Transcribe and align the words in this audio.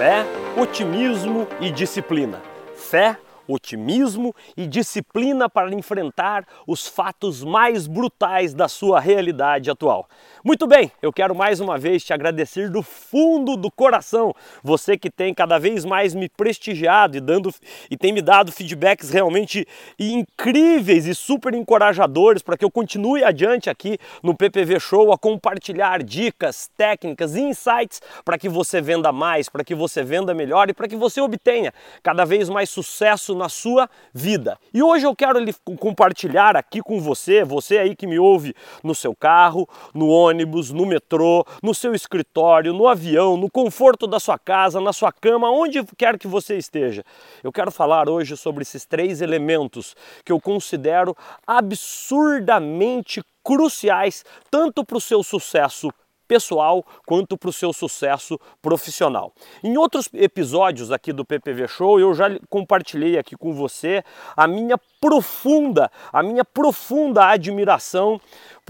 Fé, 0.00 0.24
otimismo 0.56 1.46
e 1.60 1.70
disciplina. 1.70 2.40
Fé, 2.74 3.18
otimismo 3.46 4.34
e 4.56 4.66
disciplina 4.66 5.48
para 5.48 5.74
enfrentar 5.74 6.46
os 6.66 6.86
fatos 6.86 7.42
mais 7.42 7.86
brutais 7.86 8.54
da 8.54 8.68
sua 8.68 9.00
realidade 9.00 9.70
atual. 9.70 10.08
Muito 10.44 10.66
bem, 10.66 10.90
eu 11.02 11.12
quero 11.12 11.34
mais 11.34 11.60
uma 11.60 11.76
vez 11.76 12.04
te 12.04 12.12
agradecer 12.12 12.70
do 12.70 12.82
fundo 12.82 13.56
do 13.56 13.70
coração, 13.70 14.34
você 14.62 14.96
que 14.96 15.10
tem 15.10 15.34
cada 15.34 15.58
vez 15.58 15.84
mais 15.84 16.14
me 16.14 16.28
prestigiado 16.28 17.16
e 17.16 17.20
dando 17.20 17.52
e 17.90 17.96
tem 17.96 18.12
me 18.12 18.22
dado 18.22 18.52
feedbacks 18.52 19.10
realmente 19.10 19.66
incríveis 19.98 21.06
e 21.06 21.14
super 21.14 21.54
encorajadores 21.54 22.42
para 22.42 22.56
que 22.56 22.64
eu 22.64 22.70
continue 22.70 23.22
adiante 23.24 23.68
aqui 23.68 23.98
no 24.22 24.34
PPV 24.34 24.80
Show 24.80 25.12
a 25.12 25.18
compartilhar 25.18 26.02
dicas, 26.02 26.70
técnicas 26.76 27.34
e 27.34 27.40
insights 27.40 28.00
para 28.24 28.38
que 28.38 28.48
você 28.48 28.80
venda 28.80 29.12
mais, 29.12 29.48
para 29.48 29.64
que 29.64 29.74
você 29.74 30.02
venda 30.02 30.34
melhor 30.34 30.70
e 30.70 30.74
para 30.74 30.88
que 30.88 30.96
você 30.96 31.20
obtenha 31.20 31.72
cada 32.02 32.24
vez 32.24 32.48
mais 32.48 32.70
sucesso 32.70 33.34
na 33.40 33.48
sua 33.48 33.88
vida. 34.12 34.58
E 34.72 34.82
hoje 34.82 35.06
eu 35.06 35.16
quero 35.16 35.38
compartilhar 35.78 36.56
aqui 36.56 36.82
com 36.82 37.00
você, 37.00 37.42
você 37.42 37.78
aí 37.78 37.96
que 37.96 38.06
me 38.06 38.18
ouve 38.18 38.54
no 38.84 38.94
seu 38.94 39.16
carro, 39.16 39.66
no 39.94 40.08
ônibus, 40.08 40.70
no 40.70 40.84
metrô, 40.84 41.44
no 41.62 41.74
seu 41.74 41.94
escritório, 41.94 42.74
no 42.74 42.86
avião, 42.86 43.38
no 43.38 43.50
conforto 43.50 44.06
da 44.06 44.20
sua 44.20 44.38
casa, 44.38 44.78
na 44.80 44.92
sua 44.92 45.10
cama, 45.10 45.50
onde 45.50 45.82
quer 45.96 46.18
que 46.18 46.28
você 46.28 46.58
esteja. 46.58 47.02
Eu 47.42 47.50
quero 47.50 47.70
falar 47.70 48.08
hoje 48.10 48.36
sobre 48.36 48.62
esses 48.62 48.84
três 48.84 49.22
elementos 49.22 49.96
que 50.22 50.30
eu 50.30 50.40
considero 50.40 51.16
absurdamente 51.46 53.22
cruciais 53.42 54.22
tanto 54.50 54.84
para 54.84 54.98
o 54.98 55.00
seu 55.00 55.22
sucesso 55.22 55.90
pessoal 56.30 56.86
quanto 57.04 57.36
para 57.36 57.50
o 57.50 57.52
seu 57.52 57.72
sucesso 57.72 58.38
profissional. 58.62 59.32
Em 59.64 59.76
outros 59.76 60.08
episódios 60.14 60.92
aqui 60.92 61.12
do 61.12 61.24
PPV 61.24 61.66
Show, 61.66 61.98
eu 61.98 62.14
já 62.14 62.26
compartilhei 62.48 63.18
aqui 63.18 63.36
com 63.36 63.52
você 63.52 64.04
a 64.36 64.46
minha 64.46 64.78
profunda, 65.00 65.90
a 66.12 66.22
minha 66.22 66.44
profunda 66.44 67.26
admiração 67.26 68.20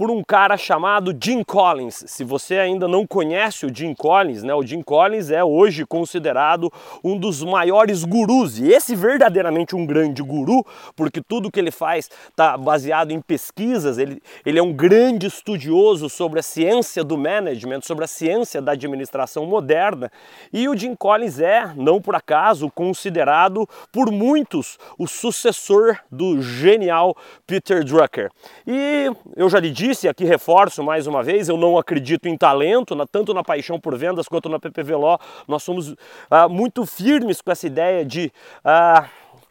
por 0.01 0.09
um 0.09 0.23
cara 0.23 0.57
chamado 0.57 1.15
Jim 1.23 1.43
Collins. 1.43 2.05
Se 2.07 2.23
você 2.23 2.57
ainda 2.57 2.87
não 2.87 3.05
conhece 3.05 3.67
o 3.67 3.71
Jim 3.71 3.93
Collins, 3.93 4.41
né, 4.41 4.51
o 4.51 4.65
Jim 4.65 4.81
Collins 4.81 5.29
é 5.29 5.43
hoje 5.43 5.85
considerado 5.85 6.73
um 7.03 7.15
dos 7.15 7.43
maiores 7.43 8.03
gurus, 8.03 8.57
e 8.57 8.71
esse 8.71 8.95
verdadeiramente 8.95 9.75
um 9.75 9.85
grande 9.85 10.23
guru, 10.23 10.65
porque 10.95 11.21
tudo 11.21 11.51
que 11.51 11.59
ele 11.59 11.69
faz 11.69 12.09
está 12.29 12.57
baseado 12.57 13.11
em 13.11 13.21
pesquisas, 13.21 13.99
ele, 13.99 14.23
ele 14.43 14.57
é 14.57 14.63
um 14.63 14.73
grande 14.73 15.27
estudioso 15.27 16.09
sobre 16.09 16.39
a 16.39 16.43
ciência 16.43 17.03
do 17.03 17.15
management, 17.15 17.81
sobre 17.81 18.03
a 18.03 18.07
ciência 18.07 18.59
da 18.59 18.71
administração 18.71 19.45
moderna, 19.45 20.11
e 20.51 20.67
o 20.67 20.75
Jim 20.75 20.95
Collins 20.95 21.39
é, 21.39 21.71
não 21.75 22.01
por 22.01 22.15
acaso, 22.15 22.71
considerado 22.71 23.69
por 23.91 24.11
muitos 24.11 24.79
o 24.97 25.05
sucessor 25.05 25.99
do 26.11 26.41
genial 26.41 27.15
Peter 27.45 27.83
Drucker. 27.83 28.31
E 28.65 29.11
eu 29.37 29.47
já 29.47 29.59
lhe 29.59 29.69
disse 29.69 29.90
disse, 29.91 30.07
aqui 30.07 30.23
reforço 30.23 30.83
mais 30.83 31.05
uma 31.05 31.21
vez, 31.21 31.49
eu 31.49 31.57
não 31.57 31.77
acredito 31.77 32.27
em 32.27 32.37
talento, 32.37 32.95
tanto 33.07 33.33
na 33.33 33.43
paixão 33.43 33.79
por 33.79 33.97
vendas 33.97 34.27
quanto 34.27 34.47
na 34.47 34.59
PPV 34.59 34.95
Law. 34.95 35.19
Nós 35.47 35.63
somos 35.63 35.95
ah, 36.29 36.47
muito 36.47 36.85
firmes 36.85 37.41
com 37.41 37.51
essa 37.51 37.67
ideia 37.67 38.05
de 38.05 38.31
ah, 38.63 39.09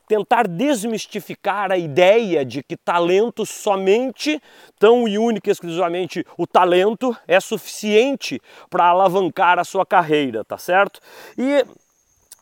tentar 0.08 0.48
desmistificar 0.48 1.70
a 1.70 1.77
ideia 1.77 2.44
de 2.44 2.62
que 2.62 2.77
talento 2.77 3.44
somente, 3.44 4.41
tão 4.78 5.06
e 5.06 5.18
única 5.18 5.50
e 5.50 5.52
exclusivamente 5.52 6.27
o 6.36 6.46
talento, 6.46 7.16
é 7.28 7.38
suficiente 7.38 8.41
para 8.68 8.86
alavancar 8.86 9.58
a 9.58 9.64
sua 9.64 9.84
carreira, 9.84 10.42
tá 10.44 10.58
certo? 10.58 11.00
E 11.36 11.64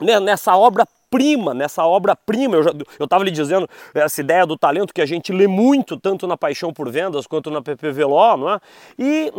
né, 0.00 0.20
nessa 0.20 0.56
obra 0.56 0.86
prima, 1.10 1.54
nessa 1.54 1.84
obra-prima. 1.84 2.56
Eu 2.98 3.04
estava 3.04 3.24
lhe 3.24 3.30
dizendo 3.30 3.68
essa 3.94 4.20
ideia 4.20 4.46
do 4.46 4.56
talento 4.56 4.92
que 4.92 5.00
a 5.00 5.06
gente 5.06 5.32
lê 5.32 5.46
muito, 5.46 5.96
tanto 5.98 6.26
na 6.26 6.36
Paixão 6.36 6.72
por 6.72 6.90
Vendas 6.90 7.26
quanto 7.26 7.50
na 7.50 7.62
PPV 7.62 8.04
Law, 8.04 8.36
não 8.36 8.50
é? 8.50 8.60
E 8.98 9.32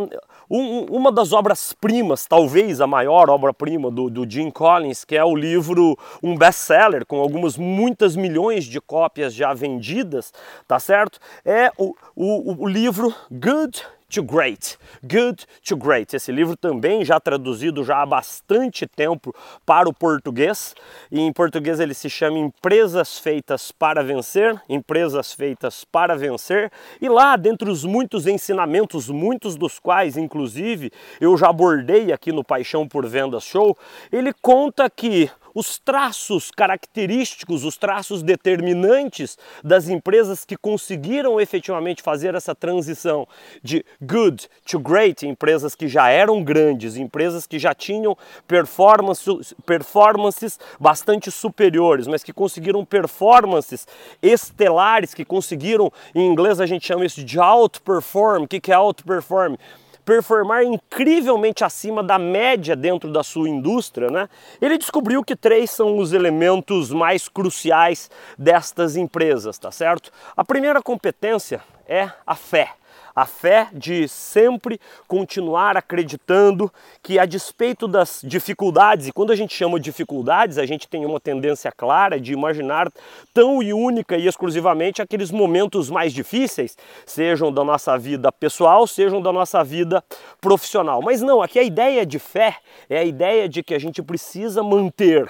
um, 0.50 0.84
uma 0.84 1.12
das 1.12 1.32
obras-primas, 1.32 2.26
talvez 2.26 2.80
a 2.80 2.86
maior 2.86 3.30
obra-prima 3.30 3.90
do, 3.90 4.10
do 4.10 4.28
Jim 4.28 4.50
Collins, 4.50 5.04
que 5.04 5.16
é 5.16 5.24
o 5.24 5.34
livro, 5.34 5.96
um 6.22 6.36
best-seller, 6.36 7.06
com 7.06 7.20
algumas 7.20 7.56
muitas 7.56 8.16
milhões 8.16 8.64
de 8.64 8.80
cópias 8.80 9.34
já 9.34 9.52
vendidas, 9.54 10.32
tá 10.66 10.78
certo? 10.78 11.18
É 11.44 11.70
o, 11.78 11.94
o, 12.14 12.64
o 12.64 12.68
livro 12.68 13.14
Good 13.30 13.82
to 14.10 14.22
Great, 14.22 14.76
Good 15.02 15.46
to 15.66 15.76
Great. 15.76 16.14
Esse 16.14 16.30
livro 16.32 16.56
também 16.56 17.04
já 17.04 17.18
traduzido 17.18 17.84
já 17.84 18.02
há 18.02 18.06
bastante 18.06 18.86
tempo 18.86 19.34
para 19.64 19.88
o 19.88 19.94
português. 19.94 20.74
E 21.10 21.20
em 21.20 21.32
português 21.32 21.80
ele 21.80 21.94
se 21.94 22.10
chama 22.10 22.38
Empresas 22.38 23.18
Feitas 23.18 23.72
para 23.72 24.02
Vencer, 24.02 24.60
Empresas 24.68 25.32
Feitas 25.32 25.84
para 25.84 26.16
Vencer. 26.16 26.70
E 27.00 27.08
lá, 27.08 27.36
dentre 27.36 27.70
os 27.70 27.84
muitos 27.84 28.26
ensinamentos, 28.26 29.08
muitos 29.08 29.56
dos 29.56 29.78
quais, 29.78 30.16
inclusive, 30.16 30.90
eu 31.20 31.36
já 31.36 31.48
abordei 31.48 32.12
aqui 32.12 32.32
no 32.32 32.44
Paixão 32.44 32.86
por 32.86 33.06
Vendas 33.06 33.44
Show, 33.44 33.76
ele 34.12 34.32
conta 34.42 34.90
que 34.90 35.30
os 35.54 35.78
traços 35.78 36.50
característicos, 36.50 37.64
os 37.64 37.76
traços 37.76 38.22
determinantes 38.22 39.38
das 39.62 39.88
empresas 39.88 40.44
que 40.44 40.56
conseguiram 40.56 41.40
efetivamente 41.40 42.02
fazer 42.02 42.34
essa 42.34 42.54
transição 42.54 43.26
de 43.62 43.84
good 44.00 44.48
to 44.66 44.78
great, 44.78 45.26
empresas 45.26 45.74
que 45.74 45.88
já 45.88 46.08
eram 46.08 46.42
grandes, 46.42 46.96
empresas 46.96 47.46
que 47.46 47.58
já 47.58 47.74
tinham 47.74 48.16
performances, 48.46 49.54
performances 49.64 50.58
bastante 50.78 51.30
superiores, 51.30 52.06
mas 52.06 52.22
que 52.22 52.32
conseguiram 52.32 52.84
performances 52.84 53.86
estelares, 54.22 55.14
que 55.14 55.24
conseguiram, 55.24 55.92
em 56.14 56.26
inglês 56.26 56.60
a 56.60 56.66
gente 56.66 56.86
chama 56.86 57.04
isso 57.04 57.24
de 57.24 57.38
outperform. 57.38 58.44
O 58.44 58.48
que 58.48 58.72
é 58.72 58.78
outperform? 58.78 59.56
Performar 60.04 60.64
incrivelmente 60.64 61.64
acima 61.64 62.02
da 62.02 62.18
média 62.18 62.74
dentro 62.74 63.12
da 63.12 63.22
sua 63.22 63.48
indústria, 63.48 64.10
né? 64.10 64.28
ele 64.60 64.78
descobriu 64.78 65.22
que 65.22 65.36
três 65.36 65.70
são 65.70 65.98
os 65.98 66.12
elementos 66.12 66.90
mais 66.90 67.28
cruciais 67.28 68.10
destas 68.38 68.96
empresas, 68.96 69.58
tá 69.58 69.70
certo? 69.70 70.10
A 70.36 70.44
primeira 70.44 70.82
competência 70.82 71.60
é 71.86 72.10
a 72.26 72.34
fé 72.34 72.74
a 73.14 73.26
fé 73.26 73.68
de 73.72 74.08
sempre 74.08 74.80
continuar 75.06 75.76
acreditando 75.76 76.72
que, 77.02 77.18
a 77.18 77.24
despeito 77.24 77.86
das 77.86 78.20
dificuldades, 78.24 79.08
e 79.08 79.12
quando 79.12 79.32
a 79.32 79.36
gente 79.36 79.54
chama 79.54 79.78
de 79.78 79.84
dificuldades, 79.84 80.58
a 80.58 80.66
gente 80.66 80.88
tem 80.88 81.04
uma 81.04 81.20
tendência 81.20 81.72
clara 81.72 82.20
de 82.20 82.32
imaginar 82.32 82.90
tão 83.34 83.62
e 83.62 83.72
única 83.72 84.16
e 84.16 84.26
exclusivamente 84.26 85.02
aqueles 85.02 85.30
momentos 85.30 85.90
mais 85.90 86.12
difíceis, 86.12 86.76
sejam 87.04 87.52
da 87.52 87.64
nossa 87.64 87.98
vida 87.98 88.30
pessoal, 88.32 88.86
sejam 88.86 89.20
da 89.20 89.32
nossa 89.32 89.62
vida 89.64 90.02
profissional. 90.40 91.02
Mas 91.02 91.20
não, 91.20 91.42
aqui 91.42 91.58
a 91.58 91.62
ideia 91.62 92.06
de 92.06 92.18
fé 92.18 92.56
é 92.88 92.98
a 92.98 93.04
ideia 93.04 93.48
de 93.48 93.62
que 93.62 93.74
a 93.74 93.78
gente 93.78 94.02
precisa 94.02 94.62
manter 94.62 95.28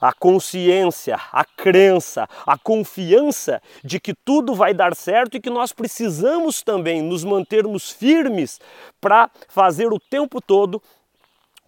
a 0.00 0.12
consciência, 0.12 1.18
a 1.32 1.44
crença, 1.44 2.28
a 2.46 2.56
confiança 2.56 3.60
de 3.82 3.98
que 3.98 4.14
tudo 4.14 4.54
vai 4.54 4.72
dar 4.72 4.94
certo 4.94 5.36
e 5.36 5.40
que 5.40 5.50
nós 5.50 5.72
precisamos 5.72 6.62
também 6.62 7.02
nos 7.02 7.24
mantermos 7.24 7.90
firmes 7.90 8.60
para 9.00 9.30
fazer 9.48 9.92
o 9.92 9.98
tempo 9.98 10.40
todo 10.40 10.82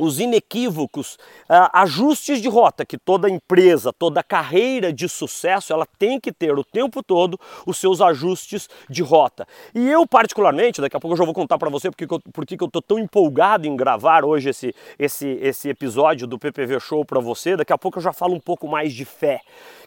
os 0.01 0.19
inequívocos 0.19 1.15
uh, 1.49 1.69
ajustes 1.73 2.41
de 2.41 2.49
rota 2.49 2.85
que 2.85 2.97
toda 2.97 3.29
empresa, 3.29 3.93
toda 3.93 4.23
carreira 4.23 4.93
de 4.93 5.09
sucesso, 5.09 5.73
ela 5.73 5.87
tem 5.99 6.19
que 6.19 6.33
ter 6.33 6.59
o 6.59 6.65
tempo 6.65 7.03
todo 7.03 7.39
os 7.67 7.77
seus 7.77 8.01
ajustes 8.01 8.69
de 8.89 9.03
rota. 9.03 9.47
E 9.75 9.89
eu 9.89 10.07
particularmente, 10.07 10.81
daqui 10.81 10.97
a 10.97 11.01
pouco 11.01 11.13
eu 11.13 11.19
já 11.19 11.25
vou 11.25 11.35
contar 11.35 11.59
para 11.59 11.69
você 11.69 11.91
porque, 11.91 12.05
eu, 12.05 12.21
porque 12.33 12.57
eu 12.59 12.69
tô 12.69 12.81
tão 12.81 12.99
empolgado 12.99 13.67
em 13.67 13.77
gravar 13.77 14.25
hoje 14.25 14.49
esse, 14.49 14.75
esse, 14.99 15.29
esse 15.43 15.69
episódio 15.69 16.27
do 16.27 16.39
PPV 16.39 16.81
Show 16.81 17.05
para 17.05 17.21
você, 17.21 17.57
daqui 17.57 17.73
a 17.73 17.79
pouco 17.79 17.99
eu 17.99 18.03
já 18.03 18.13
falo 18.13 18.35
um 18.35 18.41
pouco 18.41 18.67
mais 18.67 18.93
de 18.95 19.05
fé, 19.05 19.41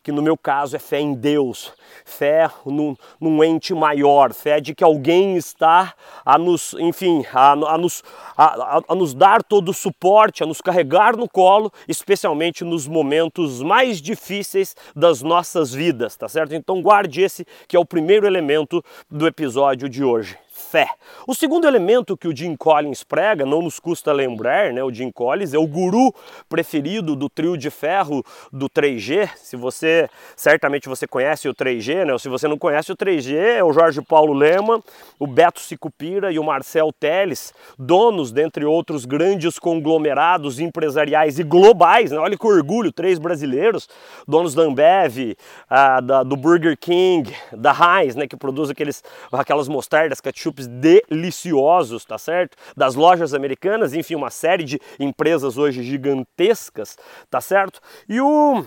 que 0.04 0.12
no 0.12 0.22
meu 0.22 0.38
caso 0.38 0.76
é 0.76 0.80
fé 0.80 1.00
em 1.00 1.14
Deus, 1.14 1.74
fé 2.06 2.50
num, 2.66 2.96
num 3.20 3.44
ente 3.44 3.74
maior, 3.74 4.34
fé 4.34 4.62
de 4.62 4.76
que 4.76 4.84
alguém 4.84 5.38
está 5.38 5.94
a 6.24 6.38
nos, 6.38 6.76
enfim, 6.80 7.26
a, 7.34 7.52
a 7.52 7.78
nos, 7.78 8.04
a, 8.38 8.78
a, 8.78 8.82
a 8.90 8.96
nos 8.96 9.14
dar 9.14 9.42
todo 9.42 9.70
o 9.70 9.74
suporte 9.74 10.03
suporte, 10.04 10.44
a 10.44 10.46
nos 10.46 10.60
carregar 10.60 11.16
no 11.16 11.30
colo, 11.30 11.72
especialmente 11.88 12.66
nos 12.66 12.86
momentos 12.86 13.62
mais 13.62 14.02
difíceis 14.02 14.76
das 14.94 15.22
nossas 15.22 15.74
vidas, 15.74 16.18
tá 16.18 16.28
certo? 16.28 16.54
Então 16.54 16.82
guarde 16.82 17.22
esse 17.22 17.46
que 17.70 17.78
é 17.78 17.80
o 17.80 17.86
primeiro 17.86 18.28
elemento 18.28 18.84
do 19.10 19.26
episódio 19.26 19.88
de 19.88 20.04
hoje. 20.04 20.43
Fé. 20.54 20.88
O 21.28 21.34
segundo 21.34 21.68
elemento 21.68 22.16
que 22.16 22.28
o 22.28 22.36
Jim 22.36 22.56
Collins 22.56 23.04
prega, 23.04 23.46
não 23.46 23.62
nos 23.62 23.80
custa 23.80 24.14
lembrar, 24.14 24.72
né? 24.72 24.84
O 24.84 24.94
Jim 24.94 25.12
Collins 25.12 25.54
é 25.54 25.58
o 25.58 25.68
guru 25.68 26.14
preferido 26.48 27.16
do 27.16 27.28
trio 27.28 27.58
de 27.58 27.70
ferro 27.70 28.24
do 28.52 28.70
3G. 28.70 29.30
Se 29.36 29.56
você, 29.56 30.08
certamente 30.36 30.88
você 30.88 31.08
conhece 31.08 31.50
o 31.50 31.56
3G, 31.56 32.06
né? 32.06 32.14
Ou 32.14 32.20
se 32.20 32.30
você 32.30 32.48
não 32.48 32.58
conhece 32.58 32.92
o 32.92 32.96
3G, 32.96 33.36
é 33.36 33.64
o 33.64 33.74
Jorge 33.74 34.02
Paulo 34.02 34.34
Lema, 34.34 34.82
o 35.18 35.26
Beto 35.26 35.60
Sicupira 35.60 36.32
e 36.32 36.38
o 36.38 36.44
Marcel 36.44 36.92
Teles, 36.94 37.54
donos, 37.78 38.32
dentre 38.32 38.64
outros 38.64 39.06
grandes 39.06 39.58
conglomerados 39.58 40.60
empresariais 40.60 41.40
e 41.40 41.44
globais, 41.44 42.12
né? 42.12 42.20
Olha 42.20 42.38
que 42.38 42.46
orgulho, 42.46 42.92
três 42.92 43.18
brasileiros, 43.18 43.90
donos 44.28 44.54
da 44.54 44.62
Ambev, 44.62 45.36
ah, 45.68 46.00
da, 46.00 46.22
do 46.22 46.38
Burger 46.38 46.78
King, 46.78 47.34
da 47.52 47.74
Heinz, 47.74 48.16
né? 48.16 48.28
Que 48.28 48.38
produz 48.38 48.70
aqueles, 48.70 49.04
aquelas 49.32 49.68
mostardas, 49.68 50.22
ketchups 50.44 50.68
deliciosos, 50.68 52.04
tá 52.06 52.18
certo? 52.18 52.58
Das 52.76 52.96
lojas 52.96 53.34
americanas, 53.34 53.94
enfim, 53.94 54.16
uma 54.16 54.30
série 54.30 54.64
de 54.64 54.80
empresas 55.00 55.58
hoje 55.58 55.84
gigantescas, 55.84 56.98
tá 57.30 57.40
certo? 57.40 57.80
E 58.10 58.20
o 58.20 58.66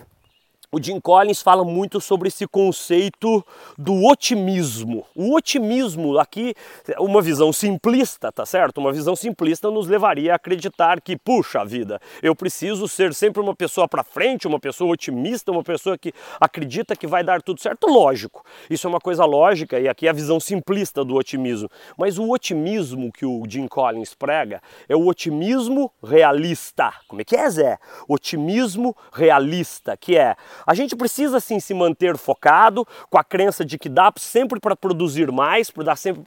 o 0.76 0.82
Jim 0.82 1.00
Collins 1.00 1.40
fala 1.40 1.64
muito 1.64 2.02
sobre 2.02 2.28
esse 2.28 2.46
conceito 2.46 3.42
do 3.78 4.04
otimismo. 4.04 5.06
O 5.14 5.34
otimismo 5.34 6.18
aqui, 6.18 6.54
uma 6.98 7.22
visão 7.22 7.50
simplista, 7.50 8.30
tá 8.30 8.44
certo? 8.44 8.76
Uma 8.76 8.92
visão 8.92 9.16
simplista 9.16 9.70
nos 9.70 9.88
levaria 9.88 10.34
a 10.34 10.36
acreditar 10.36 11.00
que, 11.00 11.16
puxa 11.16 11.64
vida, 11.64 11.98
eu 12.22 12.36
preciso 12.36 12.86
ser 12.86 13.14
sempre 13.14 13.40
uma 13.40 13.54
pessoa 13.54 13.88
para 13.88 14.04
frente, 14.04 14.46
uma 14.46 14.60
pessoa 14.60 14.92
otimista, 14.92 15.50
uma 15.50 15.62
pessoa 15.62 15.96
que 15.96 16.12
acredita 16.38 16.94
que 16.94 17.06
vai 17.06 17.24
dar 17.24 17.40
tudo 17.40 17.58
certo. 17.58 17.86
Lógico, 17.86 18.44
isso 18.68 18.86
é 18.86 18.90
uma 18.90 19.00
coisa 19.00 19.24
lógica 19.24 19.80
e 19.80 19.88
aqui 19.88 20.06
é 20.06 20.10
a 20.10 20.12
visão 20.12 20.38
simplista 20.38 21.02
do 21.02 21.14
otimismo. 21.14 21.70
Mas 21.96 22.18
o 22.18 22.30
otimismo 22.30 23.10
que 23.10 23.24
o 23.24 23.42
Jim 23.48 23.66
Collins 23.66 24.12
prega 24.12 24.60
é 24.90 24.94
o 24.94 25.06
otimismo 25.06 25.90
realista. 26.04 26.92
Como 27.08 27.22
é 27.22 27.24
que 27.24 27.34
é, 27.34 27.48
Zé? 27.48 27.78
Otimismo 28.06 28.94
realista, 29.10 29.96
que 29.96 30.18
é 30.18 30.36
a 30.66 30.74
gente 30.74 30.96
precisa 30.96 31.38
sim 31.38 31.60
se 31.60 31.72
manter 31.72 32.16
focado, 32.16 32.86
com 33.08 33.18
a 33.18 33.24
crença 33.24 33.64
de 33.64 33.78
que 33.78 33.88
dá 33.88 34.12
sempre 34.16 34.58
para 34.58 34.74
produzir 34.74 35.30
mais, 35.30 35.70
para 35.70 35.84
dar 35.84 35.96
sempre 35.96 36.22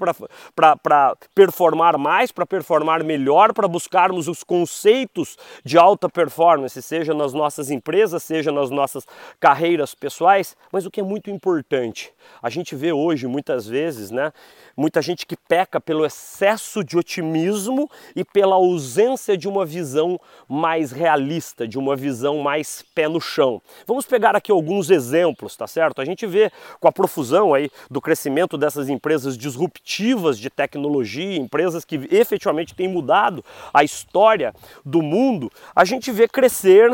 para 0.55 1.17
performar 1.35 1.97
mais, 1.97 2.31
para 2.31 2.45
performar 2.45 3.03
melhor, 3.03 3.53
para 3.53 3.67
buscarmos 3.67 4.27
os 4.27 4.43
conceitos 4.43 5.37
de 5.63 5.77
alta 5.77 6.07
performance, 6.07 6.81
seja 6.81 7.13
nas 7.13 7.33
nossas 7.33 7.69
empresas, 7.69 8.23
seja 8.23 8.51
nas 8.51 8.69
nossas 8.69 9.05
carreiras 9.39 9.93
pessoais. 9.93 10.55
Mas 10.71 10.85
o 10.85 10.91
que 10.91 11.01
é 11.01 11.03
muito 11.03 11.29
importante, 11.29 12.13
a 12.41 12.49
gente 12.49 12.75
vê 12.75 12.93
hoje 12.93 13.27
muitas 13.27 13.67
vezes, 13.67 14.11
né, 14.11 14.31
muita 14.75 15.01
gente 15.01 15.25
que 15.25 15.35
peca 15.35 15.81
pelo 15.81 16.05
excesso 16.05 16.83
de 16.83 16.97
otimismo 16.97 17.89
e 18.15 18.23
pela 18.23 18.55
ausência 18.55 19.37
de 19.37 19.47
uma 19.47 19.65
visão 19.65 20.19
mais 20.47 20.91
realista, 20.91 21.67
de 21.67 21.77
uma 21.77 21.95
visão 21.95 22.37
mais 22.39 22.85
pé 22.95 23.07
no 23.09 23.19
chão. 23.19 23.61
Vamos 23.85 24.05
pegar 24.05 24.28
pegar 24.29 24.37
aqui 24.37 24.51
alguns 24.51 24.89
exemplos, 24.89 25.55
tá 25.55 25.67
certo? 25.67 26.01
A 26.01 26.05
gente 26.05 26.25
vê 26.25 26.51
com 26.79 26.87
a 26.87 26.91
profusão 26.91 27.53
aí 27.53 27.69
do 27.89 27.99
crescimento 27.99 28.57
dessas 28.57 28.87
empresas 28.87 29.37
disruptivas 29.37 30.37
de 30.37 30.49
tecnologia, 30.49 31.37
empresas 31.37 31.83
que 31.83 31.95
efetivamente 32.11 32.75
têm 32.75 32.87
mudado 32.87 33.43
a 33.73 33.83
história 33.83 34.53
do 34.85 35.01
mundo, 35.01 35.51
a 35.75 35.83
gente 35.83 36.11
vê 36.11 36.27
crescer 36.27 36.91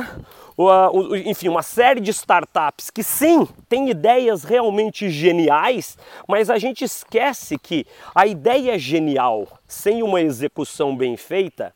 enfim, 1.25 1.49
uma 1.49 1.61
série 1.61 1.99
de 1.99 2.11
startups 2.11 2.89
que 2.89 3.03
sim, 3.03 3.45
tem 3.67 3.89
ideias 3.89 4.45
realmente 4.45 5.09
geniais, 5.09 5.97
mas 6.29 6.49
a 6.49 6.57
gente 6.57 6.85
esquece 6.85 7.57
que 7.57 7.85
a 8.13 8.25
ideia 8.25 8.79
genial 8.79 9.45
sem 9.67 10.01
uma 10.01 10.21
execução 10.21 10.95
bem 10.95 11.17
feita, 11.17 11.73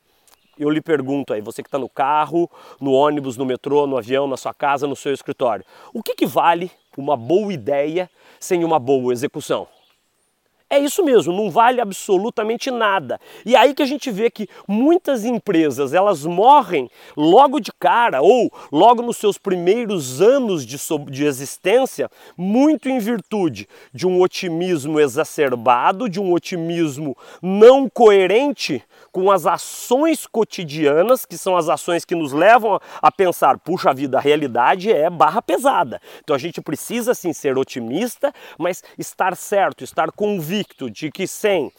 eu 0.60 0.70
lhe 0.70 0.82
pergunto 0.82 1.34
aí, 1.34 1.42
você 1.42 1.64
que 1.64 1.68
está 1.68 1.80
no 1.80 1.90
carro, 1.90 2.50
no 2.82 2.92
ônibus, 2.92 3.38
no 3.38 3.46
metrô, 3.46 3.88
no 3.88 3.98
avião, 3.98 4.28
na 4.28 4.36
sua 4.36 4.54
casa, 4.54 4.86
no 4.86 4.96
seu 4.96 5.14
escritório, 5.14 5.66
o 5.94 6.04
que, 6.04 6.14
que 6.14 6.26
vale 6.26 6.70
uma 6.98 7.16
boa 7.16 7.54
ideia 7.54 8.10
sem 8.40 8.64
uma 8.66 8.78
boa 8.78 9.14
execução? 9.14 9.68
É 10.72 10.78
isso 10.78 11.04
mesmo, 11.04 11.34
não 11.34 11.50
vale 11.50 11.82
absolutamente 11.82 12.70
nada. 12.70 13.20
E 13.44 13.56
aí 13.56 13.74
que 13.74 13.82
a 13.82 13.88
gente 13.88 14.12
vê 14.12 14.30
que 14.30 14.48
muitas 14.68 15.26
empresas 15.26 15.96
elas 15.96 16.24
morrem 16.28 16.88
logo 17.18 17.60
de 17.60 17.72
cara 17.74 18.22
ou 18.22 18.54
logo 18.72 19.02
nos 19.02 19.18
seus 19.18 19.36
primeiros 19.36 20.22
anos 20.22 20.64
de, 20.64 20.78
de 21.10 21.26
existência, 21.26 22.08
muito 22.38 22.88
em 22.88 23.00
virtude 23.00 23.68
de 23.92 24.06
um 24.06 24.22
otimismo 24.22 25.00
exacerbado, 25.00 26.08
de 26.08 26.20
um 26.20 26.32
otimismo 26.32 27.18
não 27.42 27.90
coerente 27.90 28.84
com 29.12 29.32
as 29.32 29.46
ações 29.46 30.26
cotidianas, 30.26 31.26
que 31.26 31.38
são 31.38 31.56
as 31.56 31.70
ações 31.70 32.06
que 32.06 32.16
nos 32.16 32.32
levam 32.32 32.80
a 33.02 33.12
pensar, 33.12 33.58
puxa 33.58 33.94
vida, 33.94 34.18
a 34.18 34.22
realidade 34.22 34.92
é 34.92 35.10
barra 35.10 35.42
pesada. 35.42 36.02
Então 36.24 36.36
a 36.36 36.40
gente 36.40 36.62
precisa 36.62 37.14
sim 37.14 37.34
ser 37.34 37.58
otimista, 37.58 38.34
mas 38.58 38.84
estar 38.98 39.36
certo, 39.36 39.84
estar 39.84 40.12
convicto 40.12 40.90
de 40.90 41.12
que 41.12 41.28
sem 41.28 41.72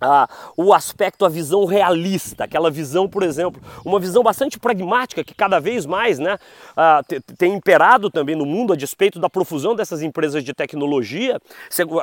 ah, 0.00 0.28
o 0.56 0.72
aspecto, 0.72 1.24
a 1.24 1.28
visão 1.28 1.64
realista, 1.64 2.44
aquela 2.44 2.70
visão, 2.70 3.08
por 3.08 3.22
exemplo, 3.22 3.60
uma 3.84 3.98
visão 3.98 4.22
bastante 4.22 4.58
pragmática 4.58 5.24
que 5.24 5.34
cada 5.34 5.58
vez 5.58 5.86
mais 5.86 6.18
né, 6.18 6.38
ah, 6.76 7.02
tem 7.36 7.54
imperado 7.54 8.10
também 8.10 8.36
no 8.36 8.46
mundo 8.46 8.72
a 8.72 8.76
despeito 8.76 9.18
da 9.18 9.28
profusão 9.28 9.74
dessas 9.74 10.02
empresas 10.02 10.44
de 10.44 10.54
tecnologia, 10.54 11.40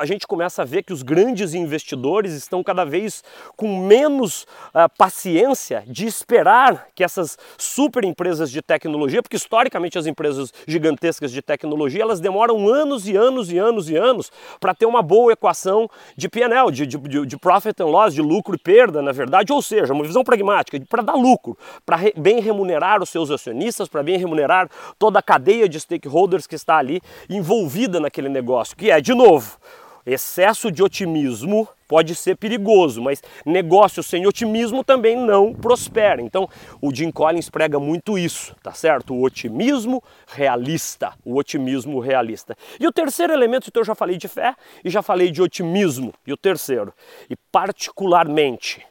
a 0.00 0.06
gente 0.06 0.26
começa 0.26 0.62
a 0.62 0.64
ver 0.64 0.82
que 0.82 0.92
os 0.92 1.02
grandes 1.02 1.54
investidores 1.54 2.32
estão 2.32 2.62
cada 2.62 2.84
vez 2.84 3.24
com 3.56 3.86
menos 3.86 4.46
ah, 4.74 4.88
paciência 4.88 5.82
de 5.86 6.06
esperar 6.06 6.88
que 6.94 7.02
essas 7.02 7.38
super 7.56 8.04
empresas 8.04 8.50
de 8.50 8.60
tecnologia, 8.60 9.22
porque 9.22 9.36
historicamente 9.36 9.98
as 9.98 10.06
empresas 10.06 10.52
gigantescas 10.66 11.32
de 11.32 11.40
tecnologia 11.40 12.02
elas 12.02 12.20
demoram 12.20 12.68
anos 12.68 13.08
e 13.08 13.16
anos 13.16 13.50
e 13.50 13.58
anos 13.58 13.88
e 13.88 13.96
anos 13.96 14.30
para 14.60 14.74
ter 14.74 14.86
uma 14.86 15.02
boa 15.02 15.32
equação 15.32 15.88
de 16.16 16.28
PNL, 16.28 16.70
de, 16.70 16.86
de, 16.86 17.26
de 17.26 17.38
profit 17.38 17.85
loss, 17.86 18.14
de 18.14 18.22
lucro 18.22 18.54
e 18.54 18.58
perda, 18.58 19.00
na 19.00 19.12
verdade, 19.12 19.52
ou 19.52 19.62
seja, 19.62 19.92
uma 19.92 20.04
visão 20.04 20.22
pragmática 20.24 20.78
para 20.88 21.02
dar 21.02 21.14
lucro, 21.14 21.56
para 21.84 21.96
re, 21.96 22.12
bem 22.16 22.40
remunerar 22.40 23.02
os 23.02 23.10
seus 23.10 23.30
acionistas, 23.30 23.88
para 23.88 24.02
bem 24.02 24.18
remunerar 24.18 24.68
toda 24.98 25.18
a 25.18 25.22
cadeia 25.22 25.68
de 25.68 25.80
stakeholders 25.80 26.46
que 26.46 26.54
está 26.54 26.76
ali 26.76 27.00
envolvida 27.28 28.00
naquele 28.00 28.28
negócio, 28.28 28.76
que 28.76 28.90
é, 28.90 29.00
de 29.00 29.14
novo, 29.14 29.58
excesso 30.06 30.70
de 30.70 30.82
otimismo 30.82 31.68
pode 31.88 32.14
ser 32.14 32.36
perigoso, 32.36 33.02
mas 33.02 33.22
negócio 33.44 34.02
sem 34.02 34.26
otimismo 34.26 34.82
também 34.84 35.16
não 35.16 35.52
prospera. 35.52 36.20
Então, 36.20 36.48
o 36.80 36.94
Jim 36.94 37.10
Collins 37.10 37.48
prega 37.48 37.78
muito 37.78 38.18
isso, 38.18 38.54
tá 38.62 38.72
certo? 38.72 39.14
O 39.14 39.22
otimismo 39.22 40.02
realista, 40.26 41.12
o 41.24 41.36
otimismo 41.36 42.00
realista. 42.00 42.56
E 42.78 42.86
o 42.86 42.92
terceiro 42.92 43.32
elemento, 43.32 43.68
então 43.68 43.80
eu 43.80 43.86
já 43.86 43.94
falei 43.94 44.16
de 44.16 44.28
fé 44.28 44.54
e 44.84 44.90
já 44.90 45.02
falei 45.02 45.30
de 45.30 45.42
otimismo. 45.42 46.12
E 46.26 46.32
o 46.32 46.36
terceiro, 46.36 46.92
e 47.30 47.36
particularmente 47.50 48.84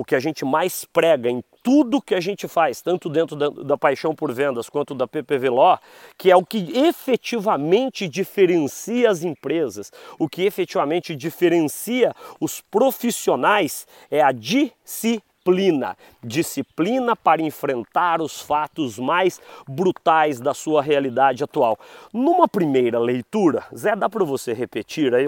o 0.00 0.04
que 0.04 0.14
a 0.14 0.18
gente 0.18 0.46
mais 0.46 0.86
prega 0.86 1.28
em 1.28 1.44
tudo 1.62 2.00
que 2.00 2.14
a 2.14 2.20
gente 2.20 2.48
faz, 2.48 2.80
tanto 2.80 3.10
dentro 3.10 3.36
da, 3.36 3.50
da, 3.50 3.76
paixão 3.76 4.14
por 4.14 4.32
vendas 4.32 4.70
quanto 4.70 4.94
da 4.94 5.06
PPV 5.06 5.50
Law, 5.50 5.78
que 6.16 6.30
é 6.30 6.36
o 6.36 6.42
que 6.42 6.72
efetivamente 6.74 8.08
diferencia 8.08 9.10
as 9.10 9.22
empresas, 9.22 9.92
o 10.18 10.26
que 10.26 10.46
efetivamente 10.46 11.14
diferencia 11.14 12.14
os 12.40 12.62
profissionais 12.62 13.86
é 14.10 14.22
a 14.22 14.32
disciplina. 14.32 15.98
Disciplina 16.24 17.14
para 17.14 17.42
enfrentar 17.42 18.22
os 18.22 18.40
fatos 18.40 18.98
mais 18.98 19.38
brutais 19.68 20.40
da 20.40 20.54
sua 20.54 20.80
realidade 20.80 21.44
atual. 21.44 21.78
Numa 22.10 22.48
primeira 22.48 22.98
leitura, 22.98 23.64
Zé, 23.76 23.94
dá 23.94 24.08
para 24.08 24.24
você 24.24 24.54
repetir 24.54 25.14
aí? 25.14 25.26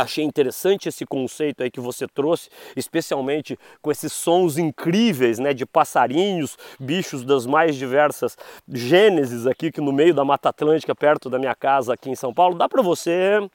Achei 0.00 0.24
interessante 0.24 0.88
esse 0.88 1.04
conceito 1.04 1.62
aí 1.62 1.70
que 1.70 1.78
você 1.78 2.06
trouxe, 2.08 2.48
especialmente 2.74 3.58
com 3.82 3.90
esses 3.90 4.10
sons 4.12 4.56
incríveis, 4.56 5.38
né, 5.38 5.52
de 5.52 5.66
passarinhos, 5.66 6.56
bichos 6.78 7.22
das 7.22 7.44
mais 7.44 7.76
diversas 7.76 8.34
gêneses 8.66 9.46
aqui 9.46 9.70
que 9.70 9.80
no 9.80 9.92
meio 9.92 10.14
da 10.14 10.24
Mata 10.24 10.48
Atlântica, 10.48 10.94
perto 10.94 11.28
da 11.28 11.38
minha 11.38 11.54
casa 11.54 11.92
aqui 11.92 12.08
em 12.08 12.14
São 12.14 12.32
Paulo. 12.32 12.56
Dá 12.56 12.66
para 12.66 12.80
você 12.80 13.46